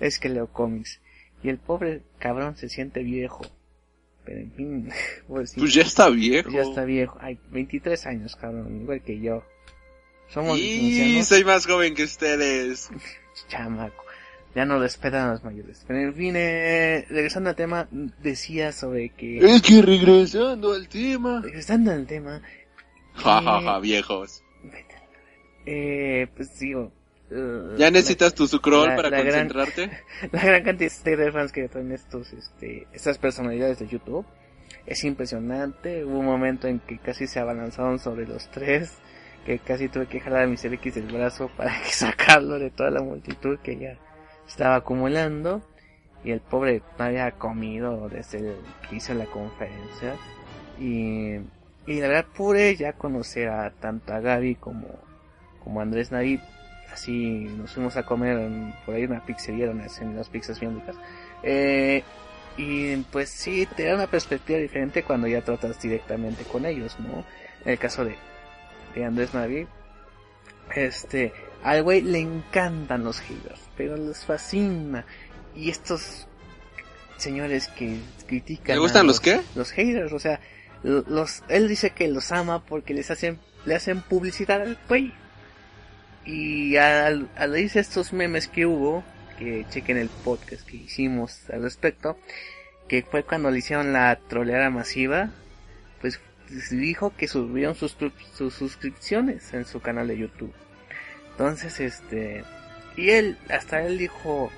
[0.00, 1.00] Es que leo cómics.
[1.42, 3.44] Y el pobre cabrón se siente viejo.
[4.24, 4.88] Pero en fin,
[5.28, 5.60] pobrecito.
[5.60, 6.50] Pues ya está viejo.
[6.50, 7.18] Ya está viejo.
[7.20, 9.44] Hay 23 años, cabrón, igual que yo.
[10.28, 12.90] Somos Y soy más joven que ustedes.
[13.48, 14.05] chamaco.
[14.56, 15.84] Ya no respetan a los mayores.
[15.86, 17.88] Pero en fin, eh, regresando al tema,
[18.22, 19.36] decía sobre que...
[19.38, 21.42] Es que regresando al tema.
[21.42, 22.40] Regresando al tema...
[23.16, 24.42] Ja, ja, ja, viejos.
[25.66, 26.90] Eh, pues digo...
[27.30, 29.90] eh, ¿Ya necesitas tu sucrol para la gran- concentrarte?
[30.32, 34.24] la gran cantidad de fans que traen estos, este, estas personalidades de YouTube
[34.86, 36.02] es impresionante.
[36.04, 38.94] Hubo un momento en que casi se abalanzaron sobre los tres,
[39.44, 40.72] que casi tuve que jalar a Mr.
[40.74, 43.98] X del brazo para que sacarlo de toda la multitud que ya
[44.46, 45.62] estaba acumulando.
[46.24, 48.56] Y el pobre no había comido desde el
[48.88, 50.16] que hizo la conferencia.
[50.78, 51.36] Y,
[51.86, 54.88] y la verdad pude ya conocer a tanto a Gaby como,
[55.62, 56.40] como a Andrés Navid
[56.96, 58.38] así nos fuimos a comer
[58.86, 60.82] por ahí una pizzería donde hacen las pizzas bien.
[61.42, 62.02] Eh,
[62.56, 67.24] y pues sí, te da una perspectiva diferente cuando ya tratas directamente con ellos, ¿no?
[67.64, 68.16] En el caso de,
[68.94, 69.66] de Andrés Navi,
[70.74, 71.34] este,
[71.66, 75.04] al güey le encantan los haters, pero les fascina.
[75.54, 76.28] Y estos
[77.16, 77.98] señores que
[78.28, 78.76] critican...
[78.76, 79.40] ¿Le gustan a los qué?
[79.56, 80.40] Los haters, o sea,
[80.84, 85.12] lo- los, él dice que los ama porque les hacen, le hacen publicidad al güey.
[86.24, 89.02] Y al, al estos memes que hubo,
[89.38, 92.16] que chequen el podcast que hicimos al respecto,
[92.88, 95.30] que fue cuando le hicieron la troleada masiva,
[96.00, 96.20] pues
[96.70, 97.96] dijo que subieron sus,
[98.34, 100.52] sus suscripciones en su canal de YouTube.
[101.36, 102.44] Entonces, este,
[102.96, 104.50] y él, hasta él dijo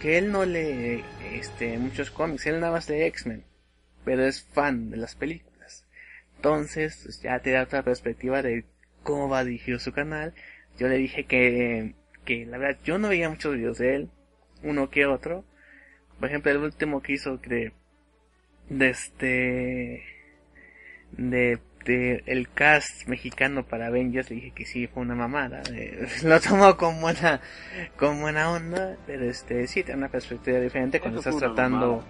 [0.00, 3.44] que él no lee, este, muchos cómics, él nada más lee X-Men,
[4.04, 5.86] pero es fan de las películas.
[6.34, 8.64] Entonces, pues, ya te da otra perspectiva de
[9.04, 10.34] cómo va dirigido su canal.
[10.78, 14.10] Yo le dije que, que la verdad yo no veía muchos videos de él,
[14.64, 15.44] uno que otro.
[16.18, 17.72] Por ejemplo, el último que hizo de,
[18.68, 20.02] de este,
[21.12, 26.06] de de el cast mexicano para Avengers le dije que sí fue una mamada eh,
[26.24, 27.40] lo tomó con buena
[27.96, 32.04] con buena onda pero este sí tiene una perspectiva diferente cuando estás tratando mamada.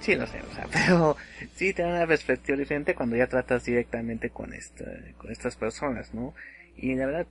[0.00, 1.16] sí lo sé o sea pero
[1.54, 4.84] sí tiene una perspectiva diferente cuando ya tratas directamente con esta
[5.18, 6.34] con estas personas no
[6.76, 7.26] y la verdad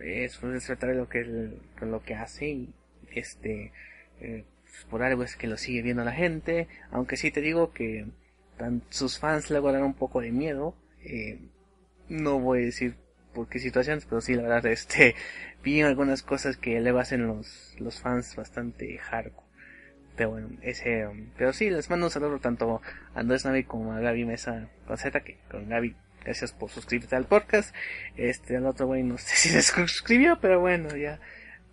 [0.00, 2.74] es respetable lo que él, lo que hace y
[3.10, 3.72] este
[4.20, 4.44] eh,
[4.90, 8.06] por algo es que lo sigue viendo la gente aunque sí te digo que
[8.90, 11.38] sus fans luego dan un poco de miedo eh,
[12.08, 12.96] no voy a decir
[13.34, 15.14] por qué situaciones pero sí la verdad este
[15.62, 19.46] vi algunas cosas que luego hacen los los fans bastante hardcore.
[20.16, 22.82] Pero bueno ese um, pero sí les mando un saludo tanto
[23.14, 27.16] a Andrés Navi como a Gaby Mesa con Z que con Gaby gracias por suscribirte
[27.16, 27.74] al podcast.
[28.16, 31.20] Este al otro güey no sé si se suscribió pero bueno ya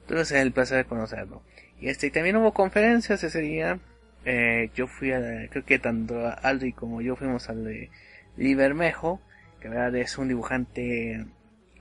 [0.07, 1.41] tuve el placer de conocerlo.
[1.79, 3.79] Y este también hubo conferencias ese día.
[4.25, 7.91] Eh, yo fui a creo que tanto Aldi como yo fuimos al de
[8.37, 9.21] Libermejo
[9.59, 11.25] que la verdad es un dibujante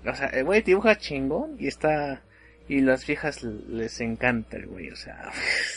[0.07, 2.23] o sea el güey dibuja chingón y está
[2.69, 5.31] y las viejas les encanta el güey o sea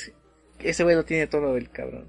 [0.59, 2.07] ese güey lo tiene todo el cabrón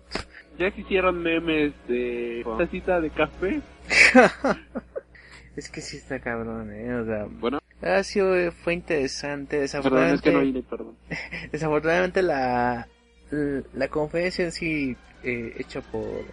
[0.59, 3.61] Ya se hicieron memes de tacita de café.
[5.57, 10.21] es que sí está cabrón eh o sea Bueno, ha sido fue interesante perdón, es
[10.21, 10.97] que no desafortunadamente vine, perdón.
[11.53, 12.89] desafortunadamente la
[13.31, 16.25] la conferencia en sí eh, hecha por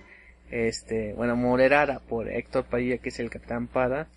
[0.52, 4.08] este bueno moderada por Héctor Padilla que es el Capitán Pada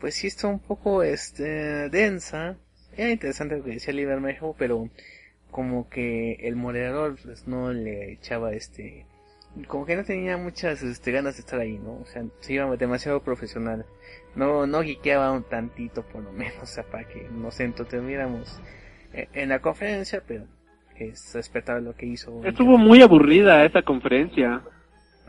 [0.00, 2.56] pues sí está un poco este densa.
[2.96, 4.88] Era interesante lo que decía Libermejo pero
[5.50, 9.06] como que el moderador pues no le echaba este
[9.68, 12.76] como que no tenía muchas este, ganas de estar ahí no o sea se iba
[12.76, 13.86] demasiado profesional.
[14.34, 18.60] No no guiqueaba un tantito por lo menos o sea, para que nos entretuviéramos
[19.12, 20.44] eh, en la conferencia pero
[20.98, 22.42] es respetable lo que hizo.
[22.44, 24.62] Estuvo muy aburrida esa conferencia.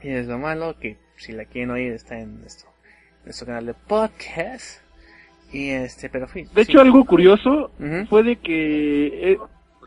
[0.03, 2.69] Y es lo malo que si la quieren oír está en nuestro,
[3.25, 4.81] nuestro canal de podcast.
[5.51, 6.47] Y este, pero fin.
[6.53, 7.71] De hecho, algo curioso
[8.09, 9.37] fue de que eh,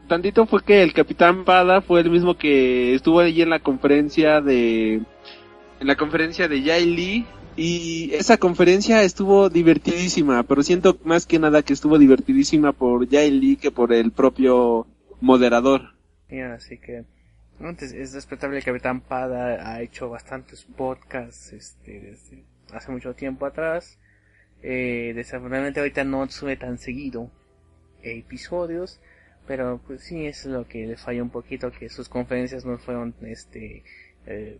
[0.08, 4.40] tantito fue que el Capitán Pada fue el mismo que estuvo allí en la conferencia
[4.40, 11.26] de en la conferencia de Jay Lee y esa conferencia estuvo divertidísima, pero siento más
[11.26, 14.86] que nada que estuvo divertidísima por Jay Lee que por el propio
[15.20, 15.94] moderador.
[16.54, 17.04] Así que
[17.68, 23.98] es respetable el Capitán Pada ha hecho bastantes podcasts este desde hace mucho tiempo atrás.
[24.62, 27.30] Eh, desafortunadamente ahorita no sube tan seguido
[28.02, 29.00] episodios,
[29.46, 33.14] pero pues sí es lo que le falla un poquito que sus conferencias no fueron
[33.22, 33.84] este
[34.26, 34.58] eh,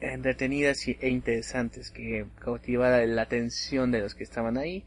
[0.00, 4.84] entretenidas e interesantes que cautivara la atención de los que estaban ahí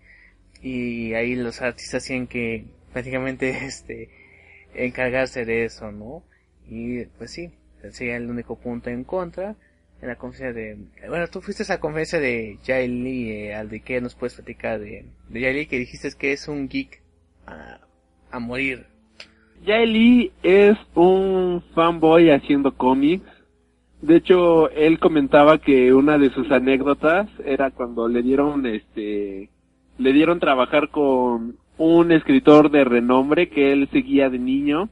[0.62, 4.10] y ahí los artistas tienen que prácticamente este
[4.74, 6.24] encargarse de eso, ¿no?
[6.70, 7.52] Y pues sí,
[7.92, 9.56] sería el único punto en contra
[10.02, 10.78] en la conferencia de...
[11.08, 14.36] Bueno, tú fuiste a esa conferencia de Jay Lee, eh, al de que nos puedes
[14.36, 17.02] platicar de, de Jay Lee, que dijiste que es un geek
[17.48, 17.80] a,
[18.32, 18.86] a morir.
[19.66, 23.26] Jay Lee es un fanboy haciendo cómics.
[24.02, 29.50] De hecho, él comentaba que una de sus anécdotas era cuando le dieron este
[29.98, 34.90] le dieron trabajar con un escritor de renombre que él seguía de niño.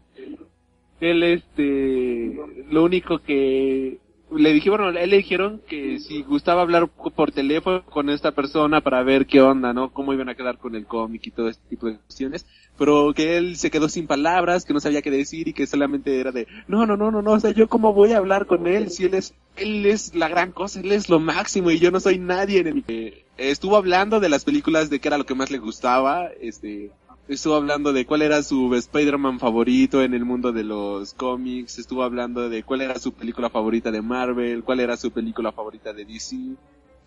[1.00, 2.40] Él este
[2.72, 4.00] lo único que
[4.36, 8.82] le dijeron, bueno, él le dijeron que si gustaba hablar por teléfono con esta persona
[8.82, 9.92] para ver qué onda, ¿no?
[9.92, 12.46] Cómo iban a quedar con el cómic y todo este tipo de cuestiones
[12.78, 16.20] pero que él se quedó sin palabras, que no sabía qué decir y que solamente
[16.20, 18.68] era de, no, no, no, no, no, o sea, yo cómo voy a hablar con
[18.68, 21.92] él si él es, él es la gran cosa, él es lo máximo y yo
[21.92, 23.24] no soy nadie en el...
[23.38, 26.92] Estuvo hablando de las películas, de qué era lo que más le gustaba, este,
[27.28, 32.04] estuvo hablando de cuál era su Spider-Man favorito en el mundo de los cómics, estuvo
[32.04, 36.06] hablando de cuál era su película favorita de Marvel, cuál era su película favorita de
[36.06, 36.38] DC,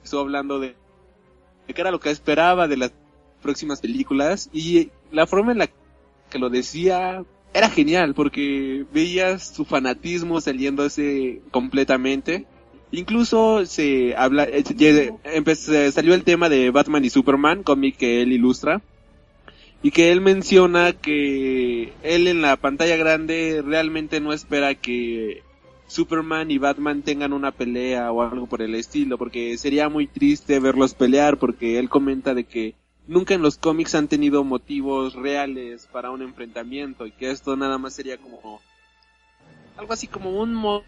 [0.02, 0.74] estuvo hablando de,
[1.66, 2.92] de qué era lo que esperaba de las
[3.42, 5.68] próximas películas y la forma en la
[6.31, 12.46] que lo decía era genial porque veías su fanatismo saliéndose completamente.
[12.90, 18.81] Incluso se habla, eh, salió el tema de Batman y Superman, cómic que él ilustra,
[19.83, 25.43] y que él menciona que él en la pantalla grande realmente no espera que
[25.87, 30.59] Superman y Batman tengan una pelea o algo por el estilo, porque sería muy triste
[30.61, 32.75] verlos pelear, porque él comenta de que
[33.07, 37.79] nunca en los cómics han tenido motivos reales para un enfrentamiento y que esto nada
[37.79, 38.61] más sería como
[39.77, 40.83] algo así como un mo-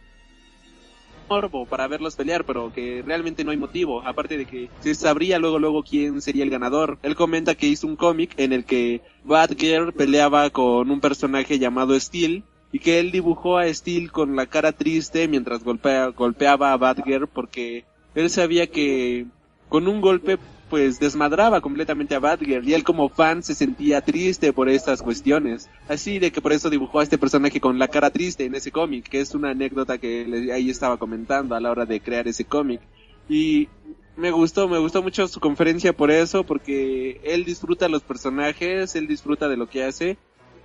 [1.31, 5.39] morbo para verlos pelear, pero que realmente no hay motivo, aparte de que se sabría
[5.39, 6.99] luego luego quién sería el ganador.
[7.03, 11.99] Él comenta que hizo un cómic en el que Batgirl peleaba con un personaje llamado
[11.99, 16.77] Steel y que él dibujó a Steel con la cara triste mientras golpea- golpeaba a
[16.77, 19.27] Batgirl porque él sabía que
[19.69, 20.39] con un golpe
[20.71, 25.69] pues desmadraba completamente a Batgirl y él como fan se sentía triste por estas cuestiones.
[25.89, 28.71] Así de que por eso dibujó a este personaje con la cara triste en ese
[28.71, 32.45] cómic, que es una anécdota que ahí estaba comentando a la hora de crear ese
[32.45, 32.81] cómic.
[33.29, 33.69] Y
[34.17, 39.07] me gustó, me gustó mucho su conferencia por eso, porque él disfruta los personajes, él
[39.07, 40.17] disfruta de lo que hace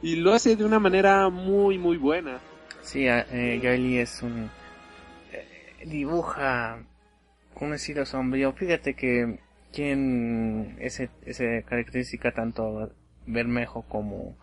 [0.02, 2.40] y lo hace de una manera muy, muy buena.
[2.82, 4.50] Sí, eh, es un...
[5.32, 6.78] Eh, dibuja
[7.60, 8.54] un estilo sombrío.
[8.54, 9.40] Fíjate que
[9.76, 12.92] quien ese, esa característica tanto
[13.28, 14.38] Bermejo como,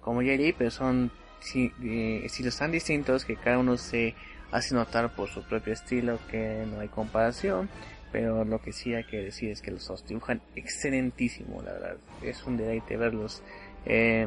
[0.00, 0.20] como
[0.58, 1.12] pero son
[1.54, 4.14] eh, estilos tan distintos que cada uno se
[4.50, 7.68] hace notar por su propio estilo que no hay comparación.
[8.10, 11.96] Pero lo que sí hay que decir es que los dos dibujan excelentísimo, la verdad.
[12.20, 13.42] Es un deleite verlos
[13.86, 14.26] eh,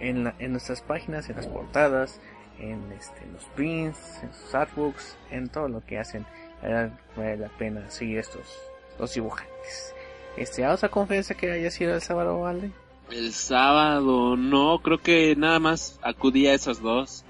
[0.00, 2.20] en, en nuestras páginas, en las portadas,
[2.58, 6.26] en, este, los prints, en sus artbooks, en todo lo que hacen.
[6.60, 9.94] La verdad, vale la pena seguir estos dos dibujantes.
[10.36, 12.70] Este, ¿a otra conferencia que haya sido el sábado, vale?
[13.10, 17.24] El sábado, no, creo que nada más acudí a esos dos.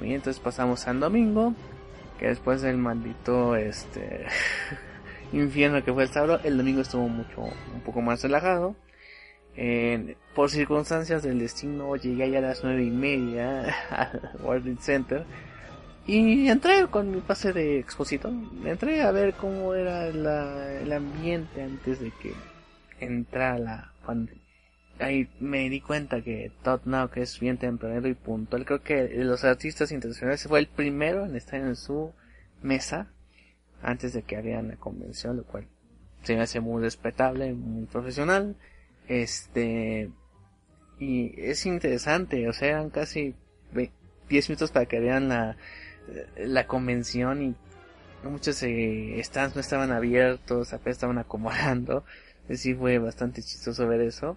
[0.00, 1.54] Bien, entonces pasamos al domingo,
[2.18, 4.26] que después del maldito, este,
[5.32, 8.76] infierno que fue el sábado, el domingo estuvo mucho, un poco más relajado.
[10.34, 15.24] por circunstancias del destino llegué ya a las nueve y media al World Center
[16.06, 18.32] y entré con mi pase de expositor.
[18.64, 22.32] Entré a ver cómo era el ambiente antes de que
[23.00, 23.92] entrara la
[24.98, 26.80] Ahí me di cuenta que Todd
[27.12, 31.36] que es bien tempranero y puntual, creo que los artistas internacionales fue el primero en
[31.36, 32.12] estar en su
[32.62, 33.08] mesa
[33.82, 35.66] antes de que harían la convención, lo cual
[36.22, 38.56] se me hace muy respetable, muy profesional.
[39.06, 40.10] Este,
[40.98, 43.34] y es interesante, o sea, eran casi
[44.30, 45.56] 10 minutos para que vean la,
[46.36, 47.54] la convención y
[48.24, 52.04] muchos eh, stands no estaban abiertos, apenas estaban acomodando.
[52.50, 54.36] Sí fue bastante chistoso ver eso.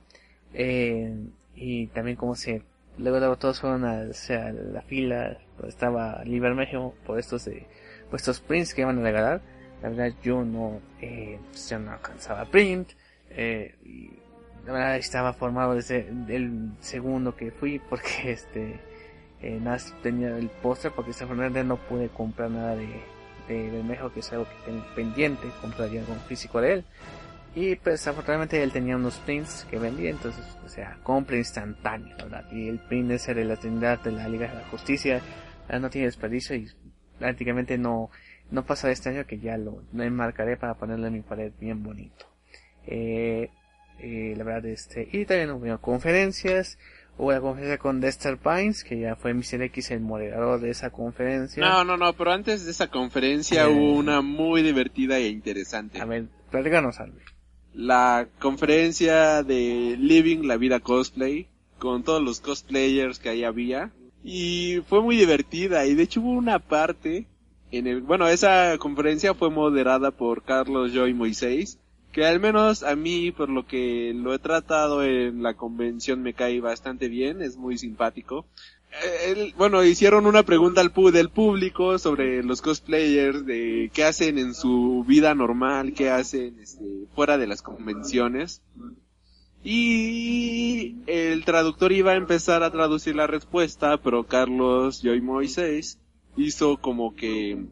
[0.53, 1.13] Eh,
[1.55, 2.63] y también como se,
[2.97, 7.67] luego, todos fueron a, la fila, donde estaba México por estos eh,
[8.17, 9.41] estos prints que iban a regalar.
[9.81, 12.91] La verdad yo no, eh, pues no alcanzaba print.
[13.29, 14.09] Eh, y
[14.65, 18.79] la verdad estaba formado desde el segundo que fui porque este
[19.41, 19.61] eh,
[20.03, 22.87] tenía el póster porque desafortunadamente no pude comprar nada de,
[23.47, 26.85] de Bermejo que es algo que tengo pendiente compraría algo físico de él.
[27.55, 32.45] Y pues afortunadamente él tenía unos prints que vendía entonces o sea compra instantáneo ¿verdad?
[32.51, 35.21] y el print ese de la Trinidad de la Liga de la Justicia.
[35.69, 36.67] No tiene desperdicio y
[37.17, 38.09] prácticamente no
[38.51, 42.25] no pasa este año que ya lo, enmarcaré para ponerlo en mi pared bien bonito.
[42.87, 43.49] Eh,
[43.99, 46.77] eh, la verdad este y también hubo conferencias
[47.19, 49.63] Hubo la conferencia con Dexter Pines, que ya fue Mr.
[49.63, 51.61] X el moderador de esa conferencia.
[51.61, 55.99] No, no, no, pero antes de esa conferencia hubo una muy divertida e interesante.
[55.99, 57.17] A ver, platícanos algo.
[57.73, 63.91] La conferencia de Living la Vida Cosplay, con todos los cosplayers que ahí había.
[64.23, 67.27] Y fue muy divertida, y de hecho hubo una parte
[67.69, 71.79] en el, bueno, esa conferencia fue moderada por Carlos Joy Moisés,
[72.11, 76.33] que al menos a mí, por lo que lo he tratado en la convención, me
[76.33, 78.45] cae bastante bien, es muy simpático.
[78.91, 84.55] Eh, bueno, hicieron una pregunta al del público sobre los cosplayers, de qué hacen en
[84.55, 88.63] su vida normal, qué hacen este, fuera de las convenciones.
[89.63, 95.99] Y el traductor iba a empezar a traducir la respuesta, pero Carlos Joy Moisés
[96.37, 97.65] hizo como que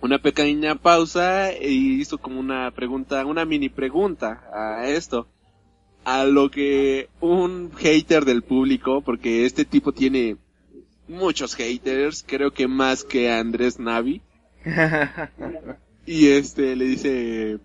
[0.00, 5.28] una pequeña pausa y hizo como una pregunta, una mini pregunta a esto.
[6.04, 10.38] A lo que un hater del público, porque este tipo tiene
[11.08, 14.22] muchos haters, creo que más que Andrés Navi.
[16.06, 17.58] y este le dice,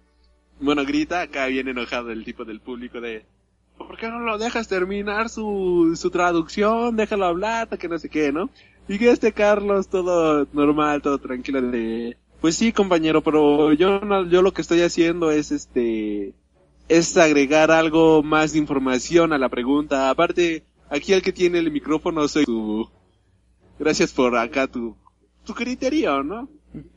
[0.60, 3.26] bueno, grita, acá viene enojado el tipo del público de,
[3.78, 6.98] ¿por qué no lo dejas terminar su, su traducción?
[6.98, 8.50] Déjalo hablar, que no sé qué, ¿no?
[8.88, 14.44] Y que este Carlos todo normal, todo tranquilo de, pues sí, compañero, pero yo yo
[14.44, 16.36] lo que estoy haciendo es este
[16.88, 20.12] es agregar algo más de información a la pregunta.
[20.12, 22.88] Aparte, aquí el que tiene el micrófono soy tú.
[23.80, 24.96] Gracias por acá tu
[25.44, 26.48] tu criterio, ¿no?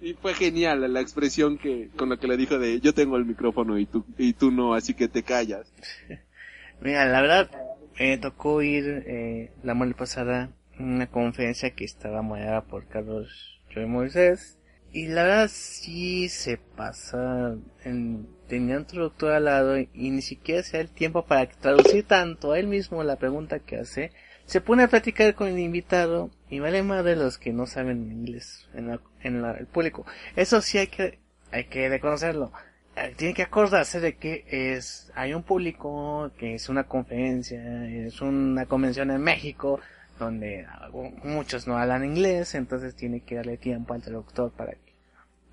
[0.02, 3.24] Y fue genial la expresión que con la que le dijo de yo tengo el
[3.24, 5.72] micrófono y tú y tú no, así que te callas.
[6.82, 7.50] Mira, la verdad
[7.98, 13.86] me tocó ir eh, la semana pasada una conferencia que estaba moderada por Carlos Joy
[13.86, 14.57] Moisés
[14.92, 17.54] y la verdad sí se pasa.
[17.84, 22.04] En, tenía un traductor al lado y, ni siquiera se da el tiempo para traducir
[22.04, 24.12] tanto a él mismo la pregunta que hace.
[24.46, 28.10] Se pone a platicar con el invitado y vale más de los que no saben
[28.10, 30.06] inglés en, la, en la, el público.
[30.36, 31.18] Eso sí hay que,
[31.52, 32.50] hay que reconocerlo.
[32.96, 38.20] eh, tiene que acordarse de que es, hay un público, que es una conferencia, es
[38.22, 39.80] una convención en México,
[40.18, 40.66] donde
[41.24, 44.92] muchos no hablan inglés, entonces tiene que darle tiempo al traductor para que,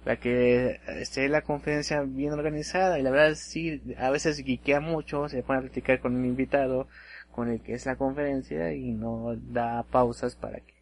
[0.04, 5.30] para que esté la conferencia bien organizada, y la verdad sí, a veces guiquea mucho,
[5.30, 6.88] se pone a platicar con un invitado,
[7.32, 10.74] con el que es la conferencia, y no da pausas para que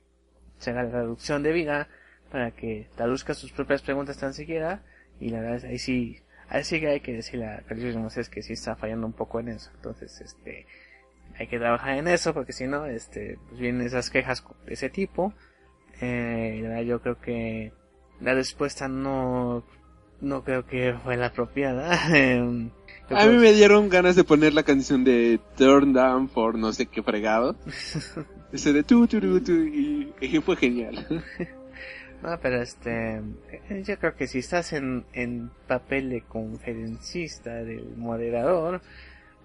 [0.59, 1.87] se haga la traducción de vida,
[2.31, 4.81] para que traduzca sus propias preguntas tan siquiera,
[5.19, 6.23] y la verdad ahí sí
[6.53, 9.49] Así que hay que decirle a Carlos es que sí está fallando un poco en
[9.49, 9.71] eso.
[9.75, 10.67] Entonces, este,
[11.37, 14.89] hay que trabajar en eso porque si no, este, pues vienen esas quejas de ese
[14.89, 15.33] tipo.
[16.01, 17.71] Eh, yo creo que
[18.19, 19.63] la respuesta no,
[20.21, 21.97] no creo que fue la apropiada.
[22.15, 22.71] Em,
[23.09, 26.85] a mí me dieron ganas de poner la canción de Turn Down for no sé
[26.85, 27.55] qué fregado.
[28.53, 31.05] Ese de tu, tu, tu, tu, y fue genial.
[32.23, 33.21] No, pero este,
[33.83, 38.81] yo creo que si estás en, en papel de conferencista del moderador,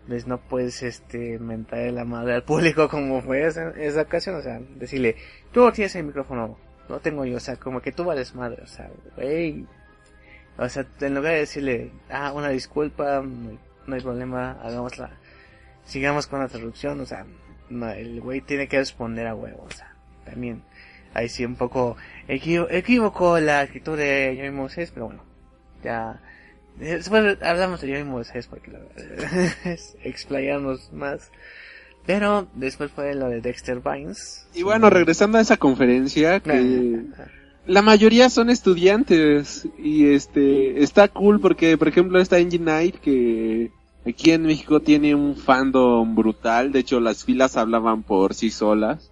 [0.08, 4.42] pues no puedes este mentar la madre al público como fue esa, esa ocasión, o
[4.42, 5.16] sea, decirle,
[5.52, 8.66] tú tienes el micrófono, no tengo yo, o sea, como que tú vales madre, o
[8.66, 9.66] sea, güey,
[10.56, 15.10] o sea, en lugar de decirle, ah, una disculpa, no hay, problema, hagámosla,
[15.84, 17.26] sigamos con la traducción, o sea,
[17.68, 19.94] no, el güey tiene que responder a huevo, o sea,
[20.24, 20.62] también,
[21.12, 25.22] ahí sí un poco equivoco la actitud de Joey Moses, pero bueno,
[25.82, 26.18] ya
[26.78, 31.30] después hablamos de Joey Moses porque la verdad es explayarnos más.
[32.06, 34.46] Pero después fue lo de Dexter Vines.
[34.54, 37.02] Y bueno, regresando a esa conferencia, que
[37.66, 43.70] la mayoría son estudiantes y este está cool porque, por ejemplo, está Engine Night que
[44.06, 46.72] aquí en México tiene un fandom brutal.
[46.72, 49.10] De hecho, las filas hablaban por sí solas.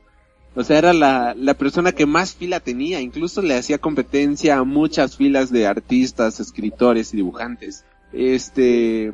[0.57, 4.65] O sea, era la, la persona que más fila tenía, incluso le hacía competencia a
[4.65, 7.85] muchas filas de artistas, escritores y dibujantes.
[8.11, 9.13] Este,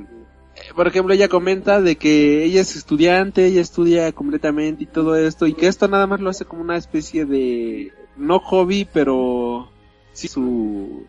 [0.77, 5.49] por ejemplo, ella comenta de que ella es estudiante, ella estudia completamente y todo esto,
[5.49, 9.69] y que esto nada más lo hace como una especie de, no hobby, pero
[10.13, 11.07] sí su,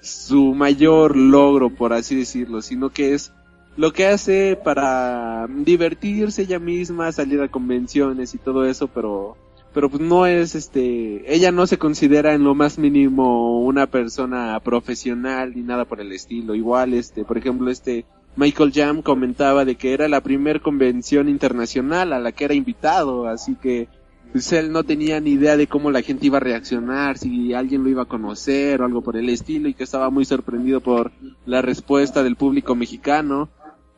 [0.00, 3.32] su mayor logro, por así decirlo, sino que es
[3.76, 9.36] lo que hace para divertirse ella misma, salir a convenciones y todo eso, pero
[9.74, 14.58] pero pues no es este, ella no se considera en lo más mínimo una persona
[14.60, 16.54] profesional ni nada por el estilo.
[16.54, 18.06] Igual este, por ejemplo este
[18.36, 23.26] Michael Jam comentaba de que era la primer convención internacional a la que era invitado,
[23.26, 23.88] así que
[24.30, 27.82] pues él no tenía ni idea de cómo la gente iba a reaccionar, si alguien
[27.82, 31.12] lo iba a conocer o algo por el estilo y que estaba muy sorprendido por
[31.46, 33.48] la respuesta del público mexicano.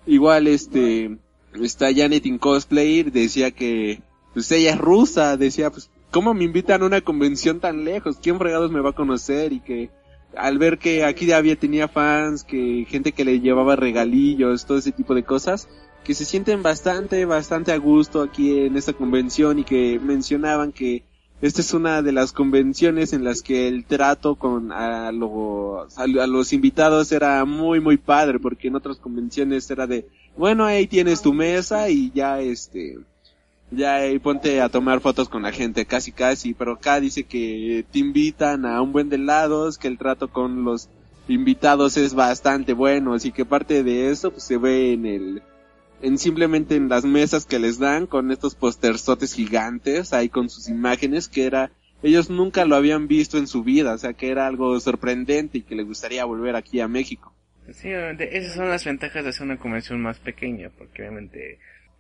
[0.07, 1.19] Igual este,
[1.55, 4.03] está Janet in Cosplay, decía que
[4.37, 8.19] pues ella es rusa, decía, pues, ¿cómo me invitan a una convención tan lejos?
[8.21, 9.55] ¿Quién fregados me va a conocer?
[9.55, 9.89] Y que
[10.37, 14.93] al ver que aquí había tenía fans, que gente que le llevaba regalillos, todo ese
[14.93, 15.71] tipo de cosas,
[16.05, 21.05] que se sienten bastante, bastante a gusto aquí en esta convención y que mencionaban que
[21.41, 26.07] esta es una de las convenciones en las que el trato con a los, a
[26.07, 30.07] los invitados era muy, muy padre, porque en otras convenciones era de,
[30.37, 32.99] bueno, ahí tienes tu mesa y ya este,
[33.71, 37.85] ya y ponte a tomar fotos con la gente, casi casi, pero acá dice que
[37.91, 40.89] te invitan a un buen de lados, que el trato con los
[41.29, 45.43] invitados es bastante bueno, así que parte de eso pues, se ve en el,
[46.01, 50.69] en simplemente en las mesas que les dan con estos posterzotes gigantes, ahí con sus
[50.69, 54.47] imágenes, que era, ellos nunca lo habían visto en su vida, o sea que era
[54.47, 57.33] algo sorprendente y que les gustaría volver aquí a México.
[57.73, 61.59] Sí, obviamente, esas son las ventajas de hacer una convención más pequeña, porque obviamente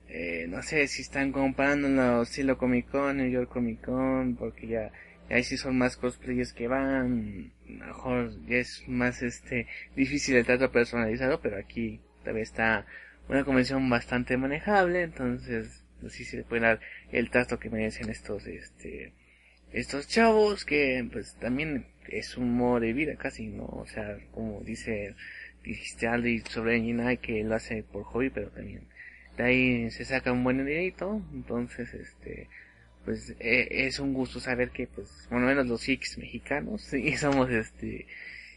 [0.08, 4.92] eh, no sé si están comparando estilo Comic Con, New York Comic Con, porque ya,
[5.28, 10.70] ahí sí son más cosplayers que van, mejor ya es más este difícil el trato
[10.70, 12.86] personalizado, pero aquí todavía está
[13.28, 16.80] una convención bastante manejable, entonces pues sí se le puede dar
[17.10, 19.12] el trato que merecen estos este
[19.72, 23.64] estos chavos que pues también es un modo de vida casi, ¿no?
[23.64, 25.14] O sea, como dice
[25.64, 28.86] dijiste Aldi sobre Engine que lo hace por hobby, pero también
[29.36, 32.48] de ahí se saca un buen dinerito, entonces este
[33.06, 37.50] pues e, es un gusto saber que pues bueno menos los X mexicanos sí somos
[37.50, 38.06] este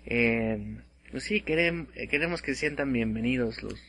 [0.05, 0.77] eh,
[1.11, 3.79] pues sí queremos, queremos que se sientan bienvenidos los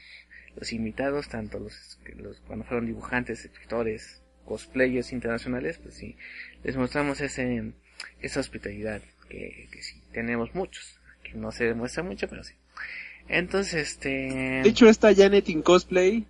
[0.56, 6.16] los invitados tanto los, los cuando fueron dibujantes escritores cosplayers internacionales pues sí
[6.62, 7.72] les mostramos ese
[8.20, 12.54] esa hospitalidad que, que sí tenemos muchos que no se demuestra mucho pero sí
[13.30, 14.08] entonces, este...
[14.62, 16.26] De hecho, esta Janet in Cosplay,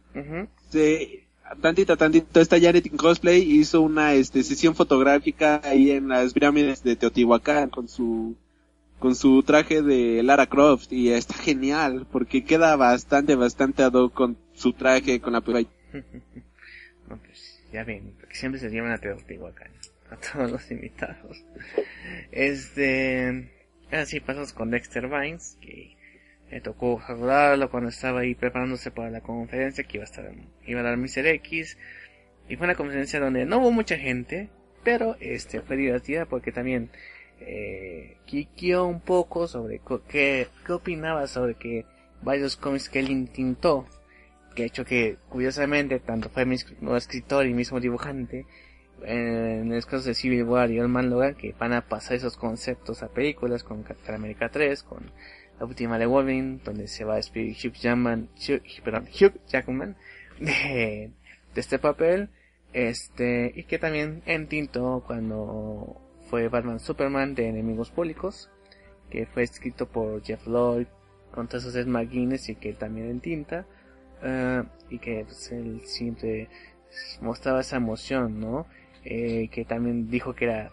[1.60, 6.82] tantita, tantito, esta Janet in Cosplay hizo una este, sesión fotográfica ahí en las pirámides
[6.82, 8.36] de Teotihuacán con su
[8.98, 14.12] con su traje de Lara Croft y está genial porque queda bastante, bastante ad hoc
[14.12, 15.40] con su traje, con la
[17.08, 19.70] no, pues, ya ven, porque siempre se llevan a Teotihuacán,
[20.10, 21.42] a todos los invitados.
[22.30, 23.50] Este,
[23.90, 25.96] así pasamos con Dexter Vines, que
[26.50, 30.32] me tocó saludarlo cuando estaba ahí preparándose para la conferencia que iba a estar,
[30.66, 31.26] iba a dar Mr.
[31.26, 31.78] X.
[32.48, 34.50] Y fue una conferencia donde no hubo mucha gente,
[34.82, 36.90] pero este fue divertida porque también
[37.40, 38.16] eh,
[38.78, 41.86] un poco sobre qué, qué opinaba sobre que
[42.22, 43.86] varios cómics que él intentó,
[44.54, 46.56] que hecho que curiosamente tanto fue mi
[46.96, 48.46] escritor y mismo dibujante,
[49.02, 52.36] en el caso de Civil War y el Man Logan, que van a pasar esos
[52.36, 55.10] conceptos a películas con Captain America 3, con
[55.60, 59.96] la última de Wolverine, donde se va a despedir Hugh Jackman, Hugh, Jackman
[60.40, 61.10] de,
[61.54, 62.30] este papel,
[62.72, 66.00] este, y que también en Tinto cuando
[66.30, 68.50] fue Batman Superman de Enemigos Públicos,
[69.10, 70.86] que fue escrito por Jeff Lloyd,
[71.30, 73.66] con todos de McGuinness y que también en tinta,
[74.22, 76.48] uh, y que pues, él siempre
[77.20, 78.66] mostraba esa emoción, ¿no?
[79.04, 80.72] Eh, que también dijo que era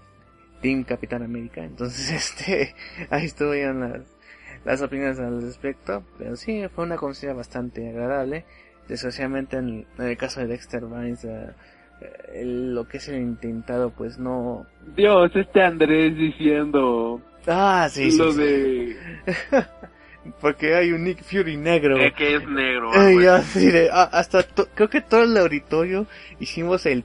[0.61, 2.73] Team Capitán América, entonces este,
[3.09, 4.16] ahí estuvieron las,
[4.65, 8.45] las opiniones al respecto, pero sí, fue una conversación bastante agradable,
[8.87, 11.51] desgraciadamente en, el caso de Dexter Vines, uh,
[12.43, 18.95] lo que es el intentado pues no Dios este Andrés diciendo ah sí lo de
[20.41, 21.97] porque hay un Nick Fury negro.
[21.97, 24.43] Eh, que es negro ah, hasta
[24.75, 26.05] creo que todo el auditorio
[26.39, 27.03] hicimos el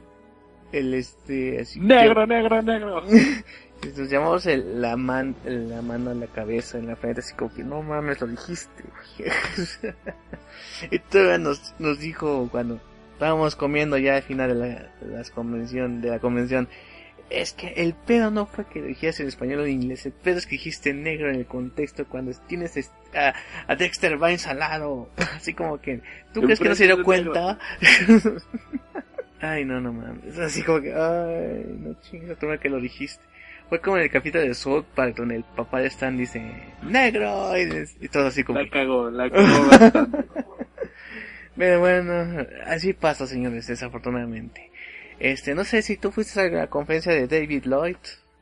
[0.72, 3.02] el este negro negro negro
[3.96, 7.52] nos llamamos el, la man la mano en la cabeza en la frente así como
[7.52, 8.84] que no mames lo dijiste
[10.90, 12.80] y todavía nos nos dijo cuando
[13.22, 16.68] estábamos comiendo ya al final de la, las convención, de la convención.
[17.30, 20.38] Es que el pedo no fue que dijeras en español o en inglés, el pedo
[20.38, 23.32] es que dijiste negro en el contexto cuando tienes a,
[23.68, 25.08] a Dexter Vines al lado.
[25.36, 26.00] Así como que,
[26.34, 27.60] ¿tú crees que no se dio cuenta?
[29.40, 30.36] ay, no, no mames.
[30.40, 33.22] Así como que, ay, no chingas, tú que lo dijiste.
[33.72, 36.42] Fue como en el capítulo de South Park donde el papá de Stan dice,
[36.82, 38.60] negro, y, todo así como...
[38.60, 40.24] La cagó, la cagó bastante.
[41.56, 44.70] Pero bueno, así pasa, señores, desafortunadamente.
[45.18, 47.96] Este, no sé si tú fuiste a la conferencia de David Lloyd.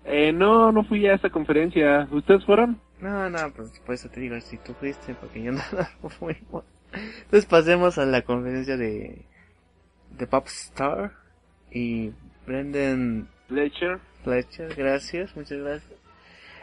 [0.05, 2.09] Eh, no, no fui a esa conferencia.
[2.11, 2.81] ¿Ustedes fueron?
[3.01, 5.63] No, no, pues por eso te digo si tú fuiste, porque yo no,
[6.03, 6.37] no fui.
[6.93, 9.23] Entonces pasemos a la conferencia de,
[10.11, 11.13] de Popstar
[11.71, 12.11] y
[12.49, 14.10] Brendan Fletcher.
[14.23, 16.01] Fletcher, gracias, muchas gracias.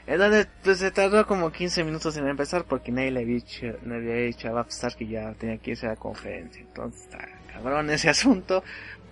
[0.08, 4.16] Entonces, pues se tardó como 15 minutos en empezar porque nadie le había dicho, había
[4.16, 6.62] dicho a Babstar que ya tenía que irse a la conferencia.
[6.62, 8.64] Entonces, está cabrón ese asunto.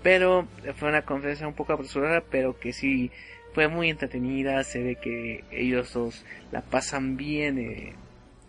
[0.02, 3.12] Pero fue una conferencia un poco apresurada, pero que sí
[3.54, 4.64] fue muy entretenida.
[4.64, 7.96] Se ve que ellos dos la pasan bien, eh,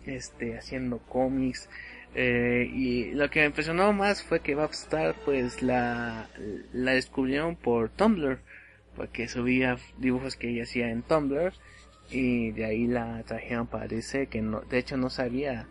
[0.05, 1.67] este, haciendo cómics.
[2.15, 6.29] Eh, y lo que me impresionó más fue que Babstar, pues la,
[6.71, 8.39] la descubrieron por Tumblr.
[8.97, 11.53] Porque subía dibujos que ella hacía en Tumblr
[12.09, 15.67] y de ahí la trajeron para DC que no, de hecho no sabía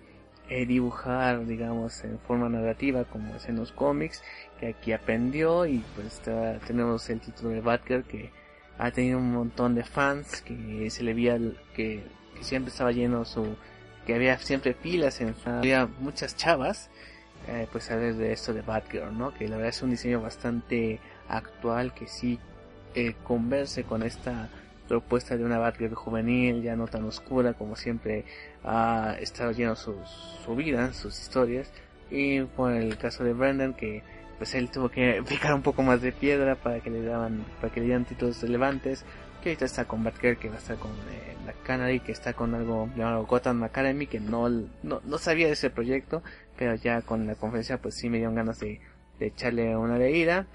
[0.48, 4.22] eh, dibujar digamos en forma narrativa como es en los cómics
[4.60, 6.20] que aquí aprendió y pues
[6.66, 8.30] tenemos el título de Batgirl que
[8.78, 11.38] ha tenido un montón de fans que se le veía
[11.74, 12.04] que,
[12.42, 13.56] siempre estaba lleno su
[14.06, 16.90] que había siempre filas en había muchas chavas
[17.48, 20.20] eh, pues a ver de esto de Batgirl no que la verdad es un diseño
[20.20, 22.38] bastante actual que sí
[22.96, 24.48] eh, converse con esta
[24.88, 28.24] propuesta de una Batgirl juvenil, ya no tan oscura como siempre
[28.64, 29.94] ha estado lleno su,
[30.44, 31.70] su vida, sus historias.
[32.10, 34.02] Y por el caso de Brendan, que
[34.38, 37.70] pues él tuvo que picar un poco más de piedra para que le daban, para
[37.70, 39.04] que le dieran títulos relevantes.
[39.42, 42.32] Que ahorita está con Batgirl, que va a estar con eh, la Canary, que está
[42.32, 46.22] con algo llamado Gotham Academy, que no, no, no sabía de ese proyecto,
[46.56, 48.80] pero ya con la conferencia pues sí me dieron ganas de,
[49.18, 50.46] de echarle una leída.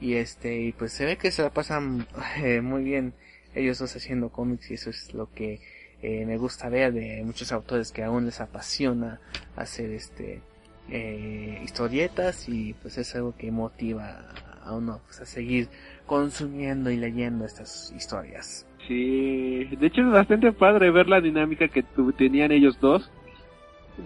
[0.00, 2.06] Y este, y pues se ve que se la pasan
[2.42, 3.14] eh, muy bien
[3.54, 5.60] ellos dos haciendo cómics y eso es lo que
[6.02, 9.20] eh, me gusta ver de muchos autores que aún les apasiona
[9.56, 10.42] hacer este
[10.90, 14.28] eh, historietas y pues es algo que motiva
[14.64, 15.68] a uno pues, a seguir
[16.06, 18.66] consumiendo y leyendo estas historias.
[18.86, 21.84] Sí, de hecho es bastante padre ver la dinámica que
[22.16, 23.10] tenían ellos dos.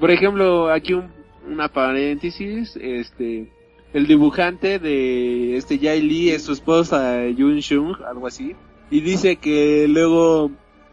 [0.01, 1.13] Por ejemplo, aquí un,
[1.47, 3.49] una paréntesis, este,
[3.93, 8.55] el dibujante de este Jai Lee es su esposa Yun Shung, algo así
[8.93, 10.51] y dice que luego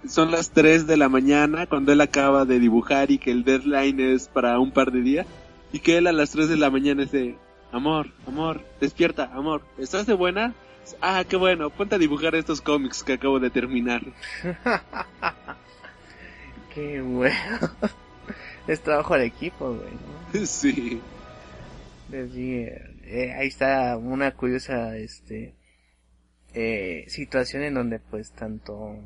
[0.08, 4.00] son las 3 de la mañana cuando él acaba de dibujar y que el deadline
[4.00, 5.28] es para un par de días
[5.74, 7.36] y que él a las 3 de la mañana dice,
[7.74, 10.54] amor, amor, despierta, amor, ¿estás de buena?
[11.02, 14.02] Ah, qué bueno, ponte a dibujar estos cómics que acabo de terminar.
[16.74, 17.36] Qué bueno.
[18.68, 19.92] es trabajo de equipo, güey.
[19.92, 20.40] ¿no?
[20.46, 21.02] Sí.
[22.12, 25.54] Eh, ahí está una curiosa este
[26.56, 28.98] eh, situación en donde pues tanto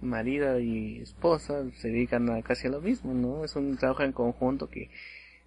[0.00, 3.44] marido y esposa se dedican a casi a lo mismo, ¿no?
[3.44, 4.90] Es un trabajo en conjunto que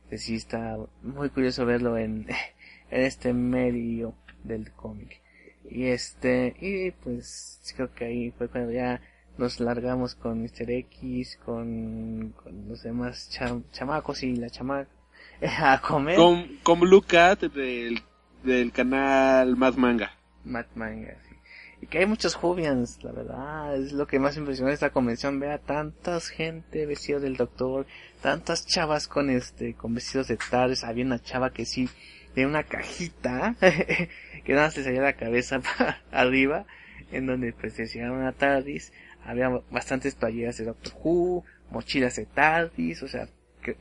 [0.09, 2.27] pues, sí está muy curioso verlo en,
[2.91, 4.13] en este medio
[4.43, 5.21] del cómic.
[5.69, 9.01] Y este, y pues creo que ahí fue cuando ya
[9.37, 10.69] nos largamos con Mr.
[10.69, 13.29] X, con, con los demás
[13.71, 14.98] chamacos y la chamaca
[15.59, 16.15] a comer.
[16.15, 18.01] Con, con Blue Cat del,
[18.43, 20.11] del canal Mad Manga.
[20.43, 21.35] Mad Manga, sí.
[21.81, 25.59] Y que hay muchos Jubians, la verdad, es lo que más impresionó esta convención, vea
[25.59, 27.85] tantas gente vestido del doctor,
[28.21, 31.87] tantas chavas con este, con vestidos de TARDIS, había una chava que sí,
[32.35, 33.55] de una cajita,
[34.43, 36.65] que nada se salía la cabeza para arriba,
[37.13, 38.91] en donde pues decía una TARDIS,
[39.23, 43.29] había bastantes playeras de Doctor Who, mochilas de TARDIS, o sea,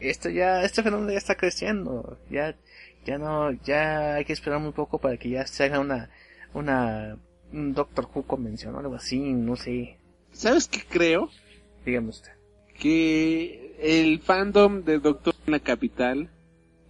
[0.01, 2.55] esto ya, este fenómeno ya está creciendo, ya,
[3.05, 6.11] ya no, ya hay que esperar muy poco para que ya se haga una,
[6.55, 7.17] una,
[7.53, 9.99] un Doctor Who convención o algo así, no sé.
[10.33, 11.31] ¿Sabes qué creo?
[11.85, 12.33] Dígame usted.
[12.79, 16.31] Que el fandom de Doctor en la capital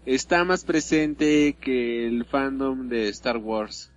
[0.07, 3.93] está más presente que el fandom de Star Wars.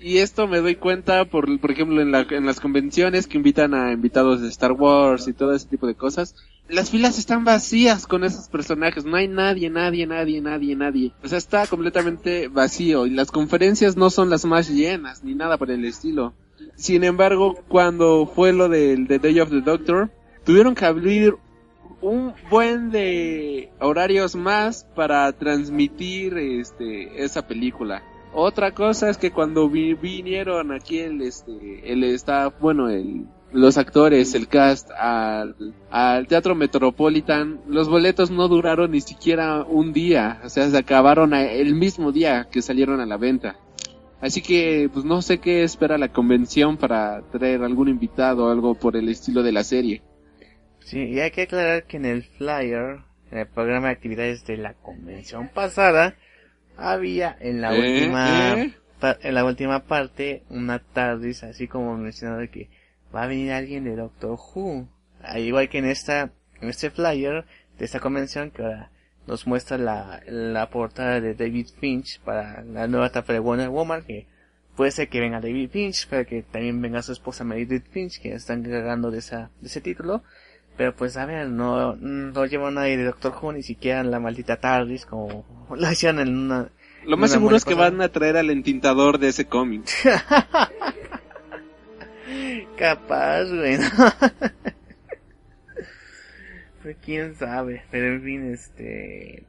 [0.00, 3.74] Y esto me doy cuenta, por, por ejemplo, en, la, en las convenciones que invitan
[3.74, 6.34] a invitados de Star Wars y todo ese tipo de cosas.
[6.72, 9.04] Las filas están vacías con esos personajes.
[9.04, 11.12] No hay nadie, nadie, nadie, nadie, nadie.
[11.22, 13.06] O sea, está completamente vacío.
[13.06, 16.32] Y las conferencias no son las más llenas, ni nada por el estilo.
[16.74, 20.10] Sin embargo, cuando fue lo del The Day of the Doctor,
[20.44, 21.36] tuvieron que abrir
[22.00, 28.02] un buen de horarios más para transmitir este esa película.
[28.32, 34.34] Otra cosa es que cuando vinieron aquí el este el staff, bueno, el los actores,
[34.34, 35.54] el cast al,
[35.90, 41.34] al Teatro Metropolitan, los boletos no duraron ni siquiera un día, o sea, se acabaron
[41.34, 43.56] el mismo día que salieron a la venta.
[44.20, 48.74] Así que, pues no sé qué espera la convención para traer algún invitado o algo
[48.74, 50.02] por el estilo de la serie.
[50.78, 53.00] Sí, y hay que aclarar que en el flyer,
[53.30, 56.14] en el programa de actividades de la convención pasada,
[56.76, 57.80] había en la ¿Eh?
[57.80, 58.74] última ¿Eh?
[59.22, 62.68] en la última parte una TARDIS así como mencionado que
[63.14, 64.88] va a venir alguien de Doctor Who.
[65.22, 67.44] Al igual que en esta en este flyer
[67.78, 68.90] de esta convención que ahora
[69.26, 74.02] nos muestra la, la portada de David Finch para la nueva etapa de Wonder Woman
[74.02, 74.26] que
[74.76, 78.34] puede ser que venga David Finch pero que también venga su esposa Meredith Finch que
[78.34, 80.22] están cargando de esa de ese título.
[80.76, 84.56] Pero pues a ver, no, no lleva nadie de Doctor Who, ni siquiera la maldita
[84.56, 85.44] TARDIS, como
[85.76, 86.70] lo hacían en una...
[87.04, 89.82] Lo más seguro es que van a traer al entintador de ese cómic.
[92.82, 93.78] Capaz, güey.
[93.78, 93.84] ¿no?
[96.82, 99.44] pues quién sabe, pero en fin, este...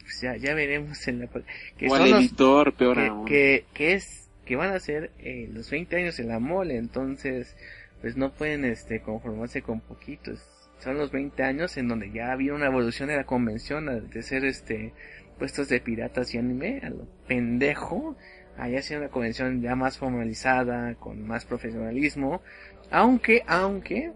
[0.00, 1.28] Pues ya, ya veremos en la...
[1.76, 3.24] Que o al son los- editor, peor que, aún.
[3.26, 7.56] que, que es que van a ser eh, los 20 años en la mole, entonces
[8.00, 10.40] pues no pueden este conformarse con poquitos.
[10.78, 14.44] Son los 20 años en donde ya había una evolución de la convención de ser
[14.44, 14.92] este
[15.38, 18.16] puestos de piratas y anime a lo pendejo,
[18.58, 22.42] allá sido una convención ya más formalizada, con más profesionalismo,
[22.90, 24.12] aunque aunque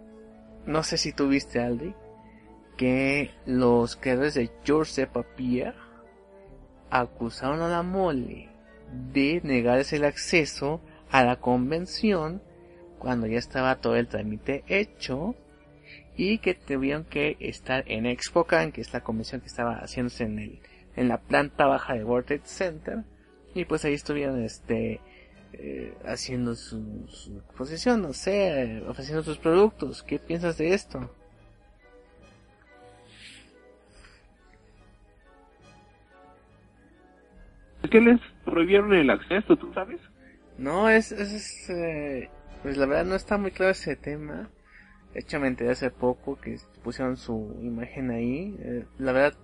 [0.67, 1.95] no sé si tuviste Aldi
[2.77, 5.75] que los creadores de George Papier
[6.91, 8.49] acusaron a la mole
[9.13, 10.81] de negarse el acceso
[11.11, 12.43] a la convención
[12.99, 15.35] cuando ya estaba todo el trámite hecho
[16.17, 20.39] y que tuvieron que estar en ExpoCan, que es la convención que estaba haciéndose en
[20.39, 20.61] el
[20.97, 23.05] en la planta baja de World Trade Center
[23.55, 25.01] y pues ahí estuvieron este
[25.53, 30.03] eh, haciendo su, su exposición, no sé, ofreciendo sus productos.
[30.03, 31.11] ¿Qué piensas de esto?
[37.81, 40.01] ¿Por qué les prohibieron el acceso, tú sabes?
[40.59, 42.31] No, es, es, es, eh,
[42.63, 44.51] pues la verdad no está muy claro ese tema.
[45.15, 48.57] De hecho me enteré hace poco que pusieron su imagen ahí.
[48.61, 49.39] Eh, la verdad,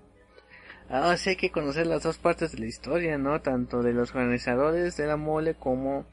[0.88, 3.40] ahora sí hay que conocer las dos partes de la historia, ¿no?
[3.40, 6.06] Tanto de los organizadores de la mole como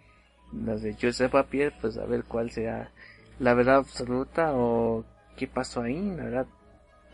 [0.52, 2.92] las de Joseph Papier, pues a ver cuál sea
[3.40, 5.06] la verdad absoluta o
[5.36, 6.48] qué pasó ahí, la verdad.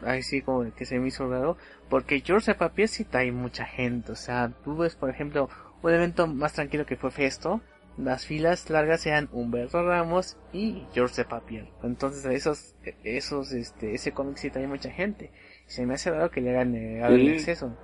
[0.01, 1.57] Ahí sí como que se me hizo raro,
[1.89, 5.49] porque George Papier sí trae mucha gente, o sea, tú ves por ejemplo
[5.82, 7.62] un evento más tranquilo que fue Festo,
[7.97, 11.68] las filas largas eran Humberto Ramos y George Papier.
[11.84, 15.32] Entonces esos, esos, este, ese cómic sí trae mucha gente.
[15.70, 17.78] Se me hace raro que le hagan eh, el acceso.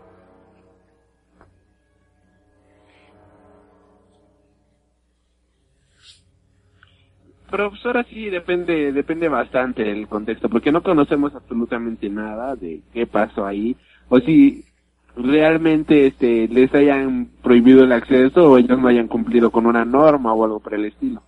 [7.49, 12.81] pero pues ahora sí depende, depende bastante el contexto, porque no conocemos absolutamente nada de
[12.91, 13.77] qué pasó ahí,
[14.09, 14.65] o si
[15.15, 20.33] realmente este les hayan prohibido el acceso o ellos no hayan cumplido con una norma
[20.33, 21.23] o algo por el estilo.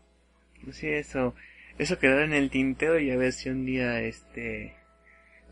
[0.72, 1.34] Sí, eso,
[1.78, 4.74] eso quedó en el tintero y a ver si un día este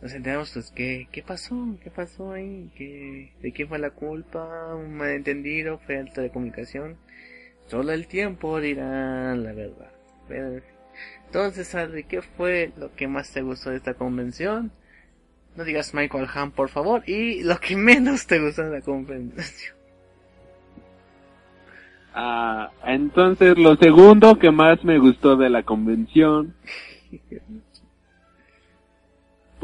[0.01, 4.75] nos enteramos pues qué, qué pasó, qué pasó ahí, ¿Qué, de quién fue la culpa,
[4.75, 6.97] un malentendido, falta de comunicación.
[7.67, 9.91] Solo el tiempo dirá la verdad.
[11.25, 14.71] Entonces, ¿de qué fue lo que más te gustó de esta convención?
[15.55, 17.03] No digas Michael Ham, por favor.
[17.07, 19.35] Y lo que menos te gustó de la convención.
[22.17, 26.55] Ah, entonces lo segundo que más me gustó de la convención.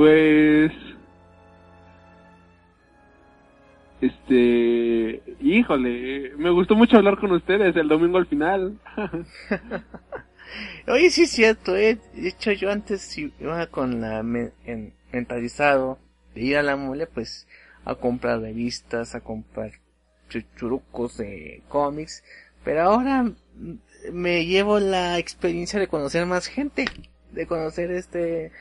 [0.02, 0.72] pues
[4.02, 8.80] Este, híjole, me gustó mucho hablar con ustedes el domingo al final.
[10.88, 12.00] Oye, sí es cierto, eh.
[12.16, 16.00] De hecho, yo antes iba con la mentalizado
[16.34, 17.48] de ir a la mole, pues,
[17.86, 19.70] a comprar revistas, a comprar
[20.56, 22.24] churucos de cómics.
[22.64, 23.32] Pero ahora
[24.12, 26.86] me llevo la experiencia de conocer más gente,
[27.34, 28.52] de conocer este,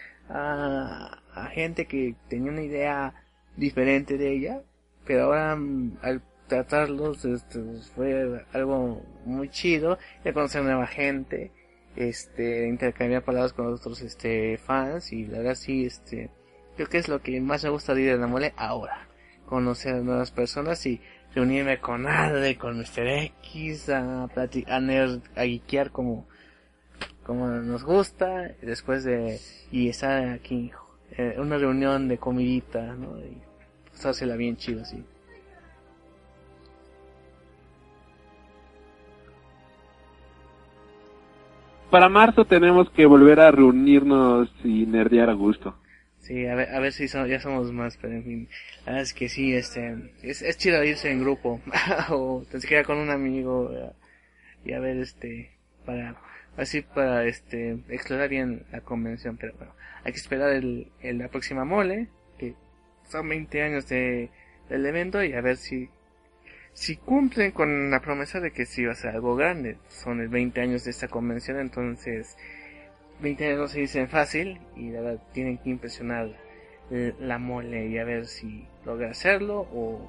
[1.35, 3.15] a gente que tenía una idea
[3.57, 4.63] diferente de ella
[5.05, 7.61] pero ahora mm, al tratarlos este,
[7.95, 11.53] fue algo muy chido, de conocer nueva gente,
[11.97, 16.31] este, intercambiar palabras con otros este, fans y la verdad sí, este,
[16.77, 19.09] creo que es lo que más me gusta de ir a la mole ahora,
[19.47, 21.01] conocer a nuevas personas y
[21.35, 23.07] reunirme con Ale, con Mr.
[23.43, 26.27] X, a, a, nerd, a guiquear como,
[27.25, 30.73] como nos gusta, después de, y estar aquí,
[31.17, 33.19] eh, una reunión de comidita, ¿no?
[33.93, 35.05] pasársela bien chido así.
[41.91, 45.77] Para marzo tenemos que volver a reunirnos y nerdear a gusto.
[46.21, 48.49] Sí, a ver, a ver si ya somos más, pero en fin.
[48.87, 51.61] La verdad es que sí, este, es, es chido irse en grupo,
[52.11, 53.71] o tan siquiera con un amigo,
[54.65, 55.51] y a ver, este,
[55.85, 56.17] para,
[56.57, 59.73] así para, este, explorar bien la convención, pero bueno,
[60.05, 62.09] hay que esperar el, la próxima mole,
[63.11, 64.31] son 20 años de,
[64.69, 65.89] del evento y a ver si,
[66.73, 69.79] si cumplen con la promesa de que sí va a ser algo grande.
[69.89, 72.37] Son el 20 años de esta convención, entonces
[73.21, 76.31] 20 años no se dicen fácil y la verdad tienen que impresionar
[77.21, 80.09] la mole y a ver si logra hacerlo o,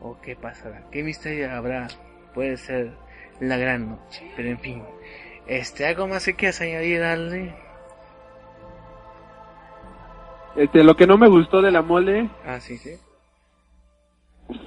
[0.00, 0.86] o qué pasará.
[0.90, 1.88] ¿Qué misterio habrá?
[2.34, 2.92] Puede ser
[3.40, 4.82] la gran noche, pero en fin.
[5.48, 7.54] Este, ¿algo más que quieras añadir, darle
[10.58, 12.28] este, lo que no me gustó de la mole.
[12.44, 12.90] Ah, sí, sí.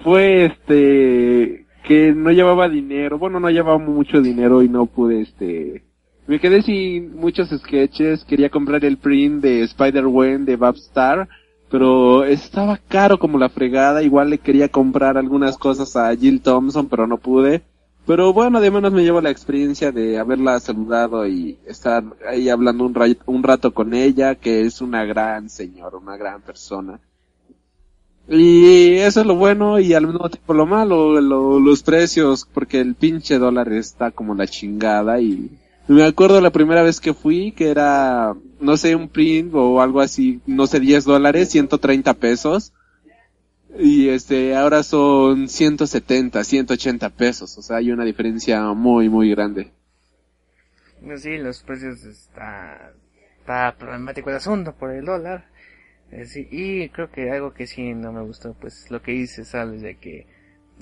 [0.03, 5.84] Fue este que no llevaba dinero, bueno, no llevaba mucho dinero y no pude este
[6.27, 11.27] me quedé sin muchos sketches, quería comprar el print de Spider-Gwen de Babstar,
[11.69, 16.88] pero estaba caro como la fregada, igual le quería comprar algunas cosas a Jill Thompson,
[16.88, 17.63] pero no pude.
[18.06, 22.86] Pero bueno, de menos me llevo la experiencia de haberla saludado y estar ahí hablando
[22.86, 26.99] un, un rato con ella, que es una gran señora, una gran persona.
[28.28, 32.95] Y eso es lo bueno y al mismo tiempo lo malo, los precios, porque el
[32.95, 35.52] pinche dólar está como la chingada y
[35.88, 39.99] me acuerdo la primera vez que fui que era, no sé, un print o algo
[39.99, 42.74] así, no sé, 10 dólares, 130 pesos
[43.78, 47.57] y este, ahora son 170, 180 pesos.
[47.57, 49.72] O sea, hay una diferencia muy, muy grande.
[51.03, 52.93] Pues sí, los precios está,
[53.39, 55.45] está problemático el asunto por el dólar.
[56.11, 59.82] Eh, y creo que algo que sí no me gustó, pues lo que dice, ¿sabes?
[59.82, 60.28] De que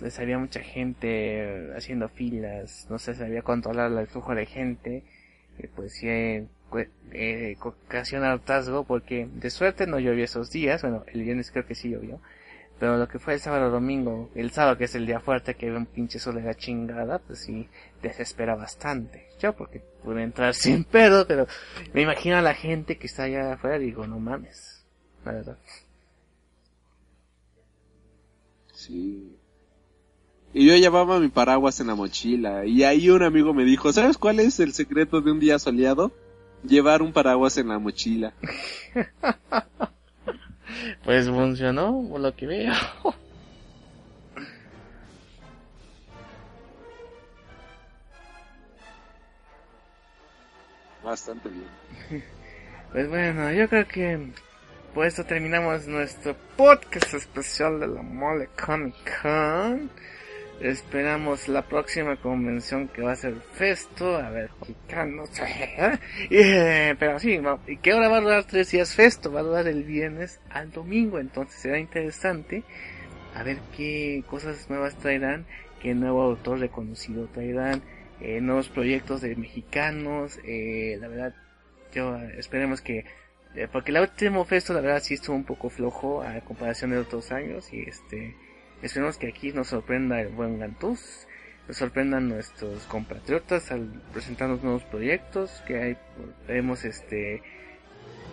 [0.02, 5.04] les había mucha gente haciendo filas, no se sabía controlar el flujo de gente,
[5.58, 6.48] y pues sí, eh,
[7.12, 11.76] eh, ocasiona hartazgo porque de suerte no llovió esos días, bueno, el viernes creo que
[11.76, 12.22] sí llovió,
[12.80, 15.70] pero lo que fue el sábado domingo, el sábado que es el día fuerte, que
[15.70, 17.68] ve un pinche sol de la chingada, pues sí,
[18.02, 19.28] desespera bastante.
[19.40, 21.46] Yo porque pude entrar sin pedo, pero
[21.94, 24.86] me imagino a la gente que está allá afuera y digo, no mames.
[25.26, 25.58] La verdad.
[28.74, 29.36] Sí.
[30.54, 32.66] Y yo llevaba mi paraguas en la mochila.
[32.66, 36.14] Y ahí un amigo me dijo, ¿sabes cuál es el secreto de un día soleado?
[36.64, 38.34] Llevar un paraguas en la mochila.
[41.04, 42.74] Pues funcionó, por lo que veo.
[51.04, 51.68] Bastante bien.
[52.92, 54.32] Pues bueno, yo creo que
[54.96, 59.92] por esto terminamos nuestro podcast especial de la Mole Comic Con.
[60.62, 65.30] Esperamos la próxima convención que va a ser Festo, a ver, mexicanos,
[66.30, 69.32] eh, pero sí, ¿y qué hora va a durar tres días Festo?
[69.32, 72.64] Va a durar el viernes al domingo, entonces será interesante
[73.36, 75.46] a ver qué cosas nuevas traerán,
[75.82, 77.82] qué nuevo autor reconocido traerán,
[78.20, 81.36] eh, nuevos proyectos de mexicanos, eh, la verdad,
[81.94, 83.06] yo esperemos que
[83.56, 87.00] eh, porque el último festo la verdad sí estuvo un poco flojo a comparación de
[87.00, 88.36] otros años y este
[88.82, 91.28] Esperemos que aquí nos sorprenda el buen Gantús,
[91.68, 95.98] nos sorprendan nuestros compatriotas al presentarnos nuevos proyectos que hay,
[96.48, 97.44] vemos este,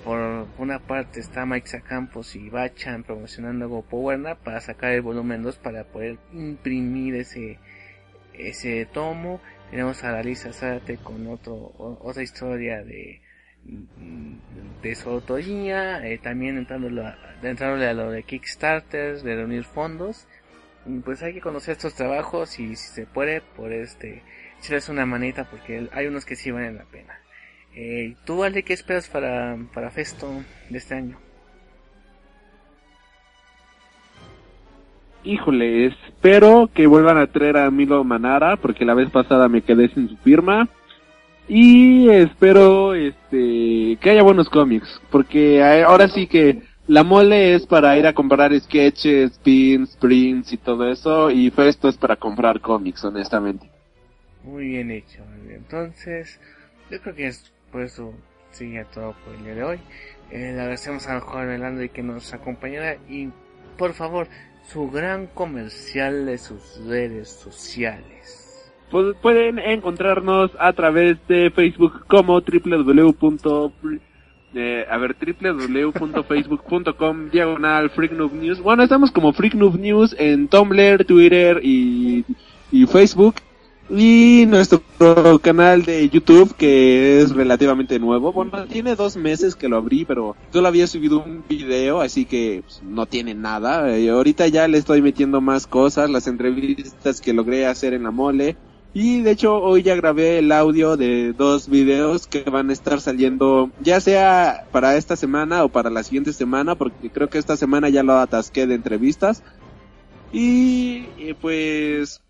[0.05, 5.43] por una parte está Mike Sacampos y Bachan promocionando Go Power para sacar el volumen
[5.43, 7.59] 2 para poder imprimir ese,
[8.33, 9.41] ese tomo.
[9.73, 13.21] Tenemos a Dalisa Zárate con otro, otra historia de,
[14.83, 20.27] de su autoría, eh, también entrándole a, entrándole a lo de Kickstarter, de reunir fondos
[21.05, 24.23] pues hay que conocer estos trabajos y si se puede, por este,
[24.59, 27.15] echarles una manita porque hay unos que sí valen la pena.
[27.75, 30.29] Eh, ¿Tú, Ale, qué esperas para, para Festo
[30.71, 31.19] de este año?
[35.25, 39.89] Híjole, espero que vuelvan a traer a Milo Manara porque la vez pasada me quedé
[39.89, 40.69] sin su firma.
[41.49, 47.97] Y espero este que haya buenos cómics, porque ahora sí que la mole es para
[47.97, 53.05] ir a comprar sketches, pins, prints y todo eso, y Festo es para comprar cómics,
[53.05, 53.71] honestamente.
[54.45, 55.23] Muy bien hecho.
[55.49, 56.41] Entonces,
[56.91, 58.13] yo creo que es por eso
[58.53, 59.79] sigue todo por el día de hoy.
[60.31, 63.29] Eh, le agradecemos a joven y que nos acompañara y
[63.77, 64.29] por favor,
[64.67, 68.36] su gran comercial de sus redes sociales.
[68.91, 74.01] Pues pueden encontrarnos a través de Facebook como www
[74.91, 77.91] a ver, www.facebook.com diagonal
[78.33, 78.61] News.
[78.61, 82.25] Bueno, estamos como Freak News en Tumblr, Twitter y,
[82.73, 83.37] y Facebook.
[83.89, 84.83] Y nuestro
[85.41, 88.33] canal de YouTube, que es relativamente nuevo.
[88.33, 92.63] Bueno, tiene dos meses que lo abrí, pero solo había subido un video, así que
[92.65, 93.97] pues, no tiene nada.
[93.97, 98.11] Y ahorita ya le estoy metiendo más cosas, las entrevistas que logré hacer en la
[98.11, 98.57] mole.
[98.99, 102.99] Y de hecho hoy ya grabé el audio de dos videos que van a estar
[103.03, 107.59] saliendo ya sea para esta semana o para la siguiente semana porque creo que esta
[107.59, 109.43] semana ya lo atasqué de entrevistas.
[110.33, 111.05] Y,
[111.43, 112.23] pues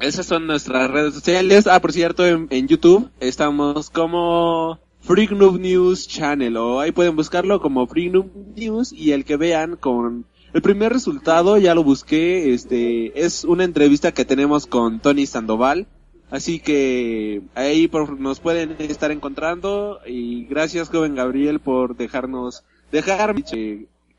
[0.00, 1.68] esas son nuestras redes sociales.
[1.68, 7.86] Ah, por cierto, en, YouTube estamos como Freak News Channel o ahí pueden buscarlo como
[7.86, 8.12] Freak
[8.56, 10.26] News y el que vean con
[10.56, 15.86] el primer resultado ya lo busqué, este, es una entrevista que tenemos con Tony Sandoval.
[16.30, 23.44] Así que ahí nos pueden estar encontrando y gracias joven Gabriel por dejarnos, dejarme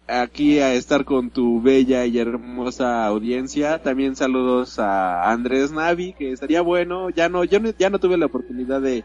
[0.08, 3.82] aquí a estar con tu bella y hermosa audiencia.
[3.82, 7.10] También saludos a Andrés Navi, que estaría bueno.
[7.10, 9.04] Ya no, yo ya no tuve la oportunidad de,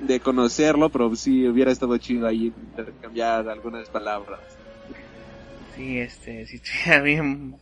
[0.00, 4.57] de conocerlo, pero sí hubiera estado chido ahí intercambiar algunas palabras.
[5.78, 7.56] Sí, este, si estuviera bien.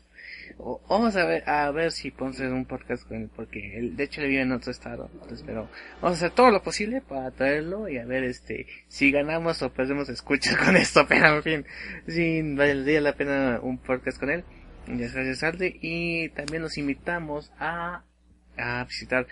[0.88, 4.04] vamos a ver, a ver si podemos hacer un podcast con él, porque él, de
[4.04, 5.10] hecho vive en otro estado.
[5.12, 5.68] Entonces, pero
[6.00, 9.70] vamos a hacer todo lo posible para traerlo y a ver, este, si ganamos o
[9.70, 11.66] perdemos escuchas con esto, pero en fin,
[12.08, 14.44] sí, valdría la pena un podcast con él.
[14.86, 15.76] Muchas gracias, Alde.
[15.82, 18.02] Y también nos invitamos a,
[18.56, 19.26] a visitar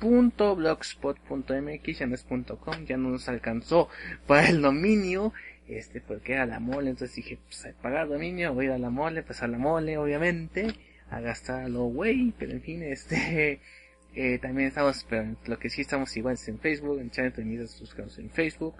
[0.00, 3.88] blogspot.mx ya no es .com, ya no nos alcanzó
[4.26, 5.32] para el dominio
[5.68, 8.78] este, porque era la mole, entonces dije, pues a pagar dominio, voy a ir a
[8.78, 10.68] la mole, pues a la mole, obviamente,
[11.10, 13.60] a gastar lo güey, pero en fin, este,
[14.14, 18.18] eh, también estamos, pero lo que sí estamos igual en Facebook, en Channel Midas, buscamos
[18.18, 18.76] en Facebook,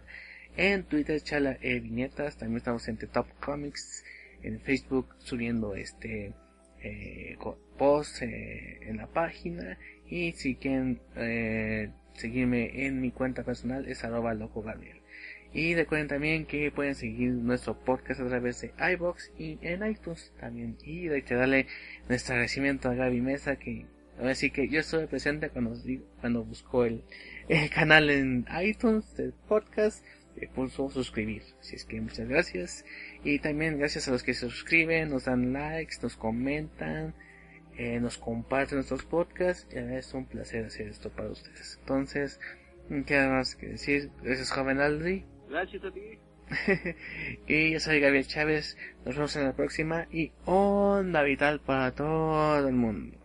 [0.57, 4.05] en Twitter, Chala eh, Viñetas, también estamos en The Top Comics,
[4.43, 6.33] en Facebook subiendo este,
[6.83, 7.37] eh,
[7.77, 11.01] post eh, en la página, y si quieren,
[12.15, 14.98] seguirme en mi cuenta personal es arroba loco Gabriel.
[15.53, 20.33] Y recuerden también que pueden seguir nuestro podcast a través de iBox y en iTunes
[20.39, 20.77] también.
[20.85, 21.67] Y darle
[22.09, 23.87] nuestro agradecimiento a Gaby Mesa que
[24.27, 25.77] así que yo estuve presente cuando,
[26.21, 27.03] cuando buscó el,
[27.75, 30.05] canal en iTunes del podcast
[30.37, 31.43] y puso suscribir.
[31.61, 32.85] Así es que muchas gracias.
[33.25, 37.15] Y también gracias a los que se suscriben, nos dan likes, nos comentan,
[37.77, 39.67] eh, nos comparten nuestros podcasts.
[39.73, 41.79] Ya es un placer hacer esto para ustedes.
[41.81, 42.41] Entonces,
[43.07, 44.11] ¿qué más que decir?
[44.23, 45.25] Gracias, joven Aldri.
[45.49, 46.19] Gracias a ti.
[47.47, 48.77] y yo soy Gabriel Chávez.
[49.05, 53.18] Nos vemos en la próxima y onda vital para todo el mundo.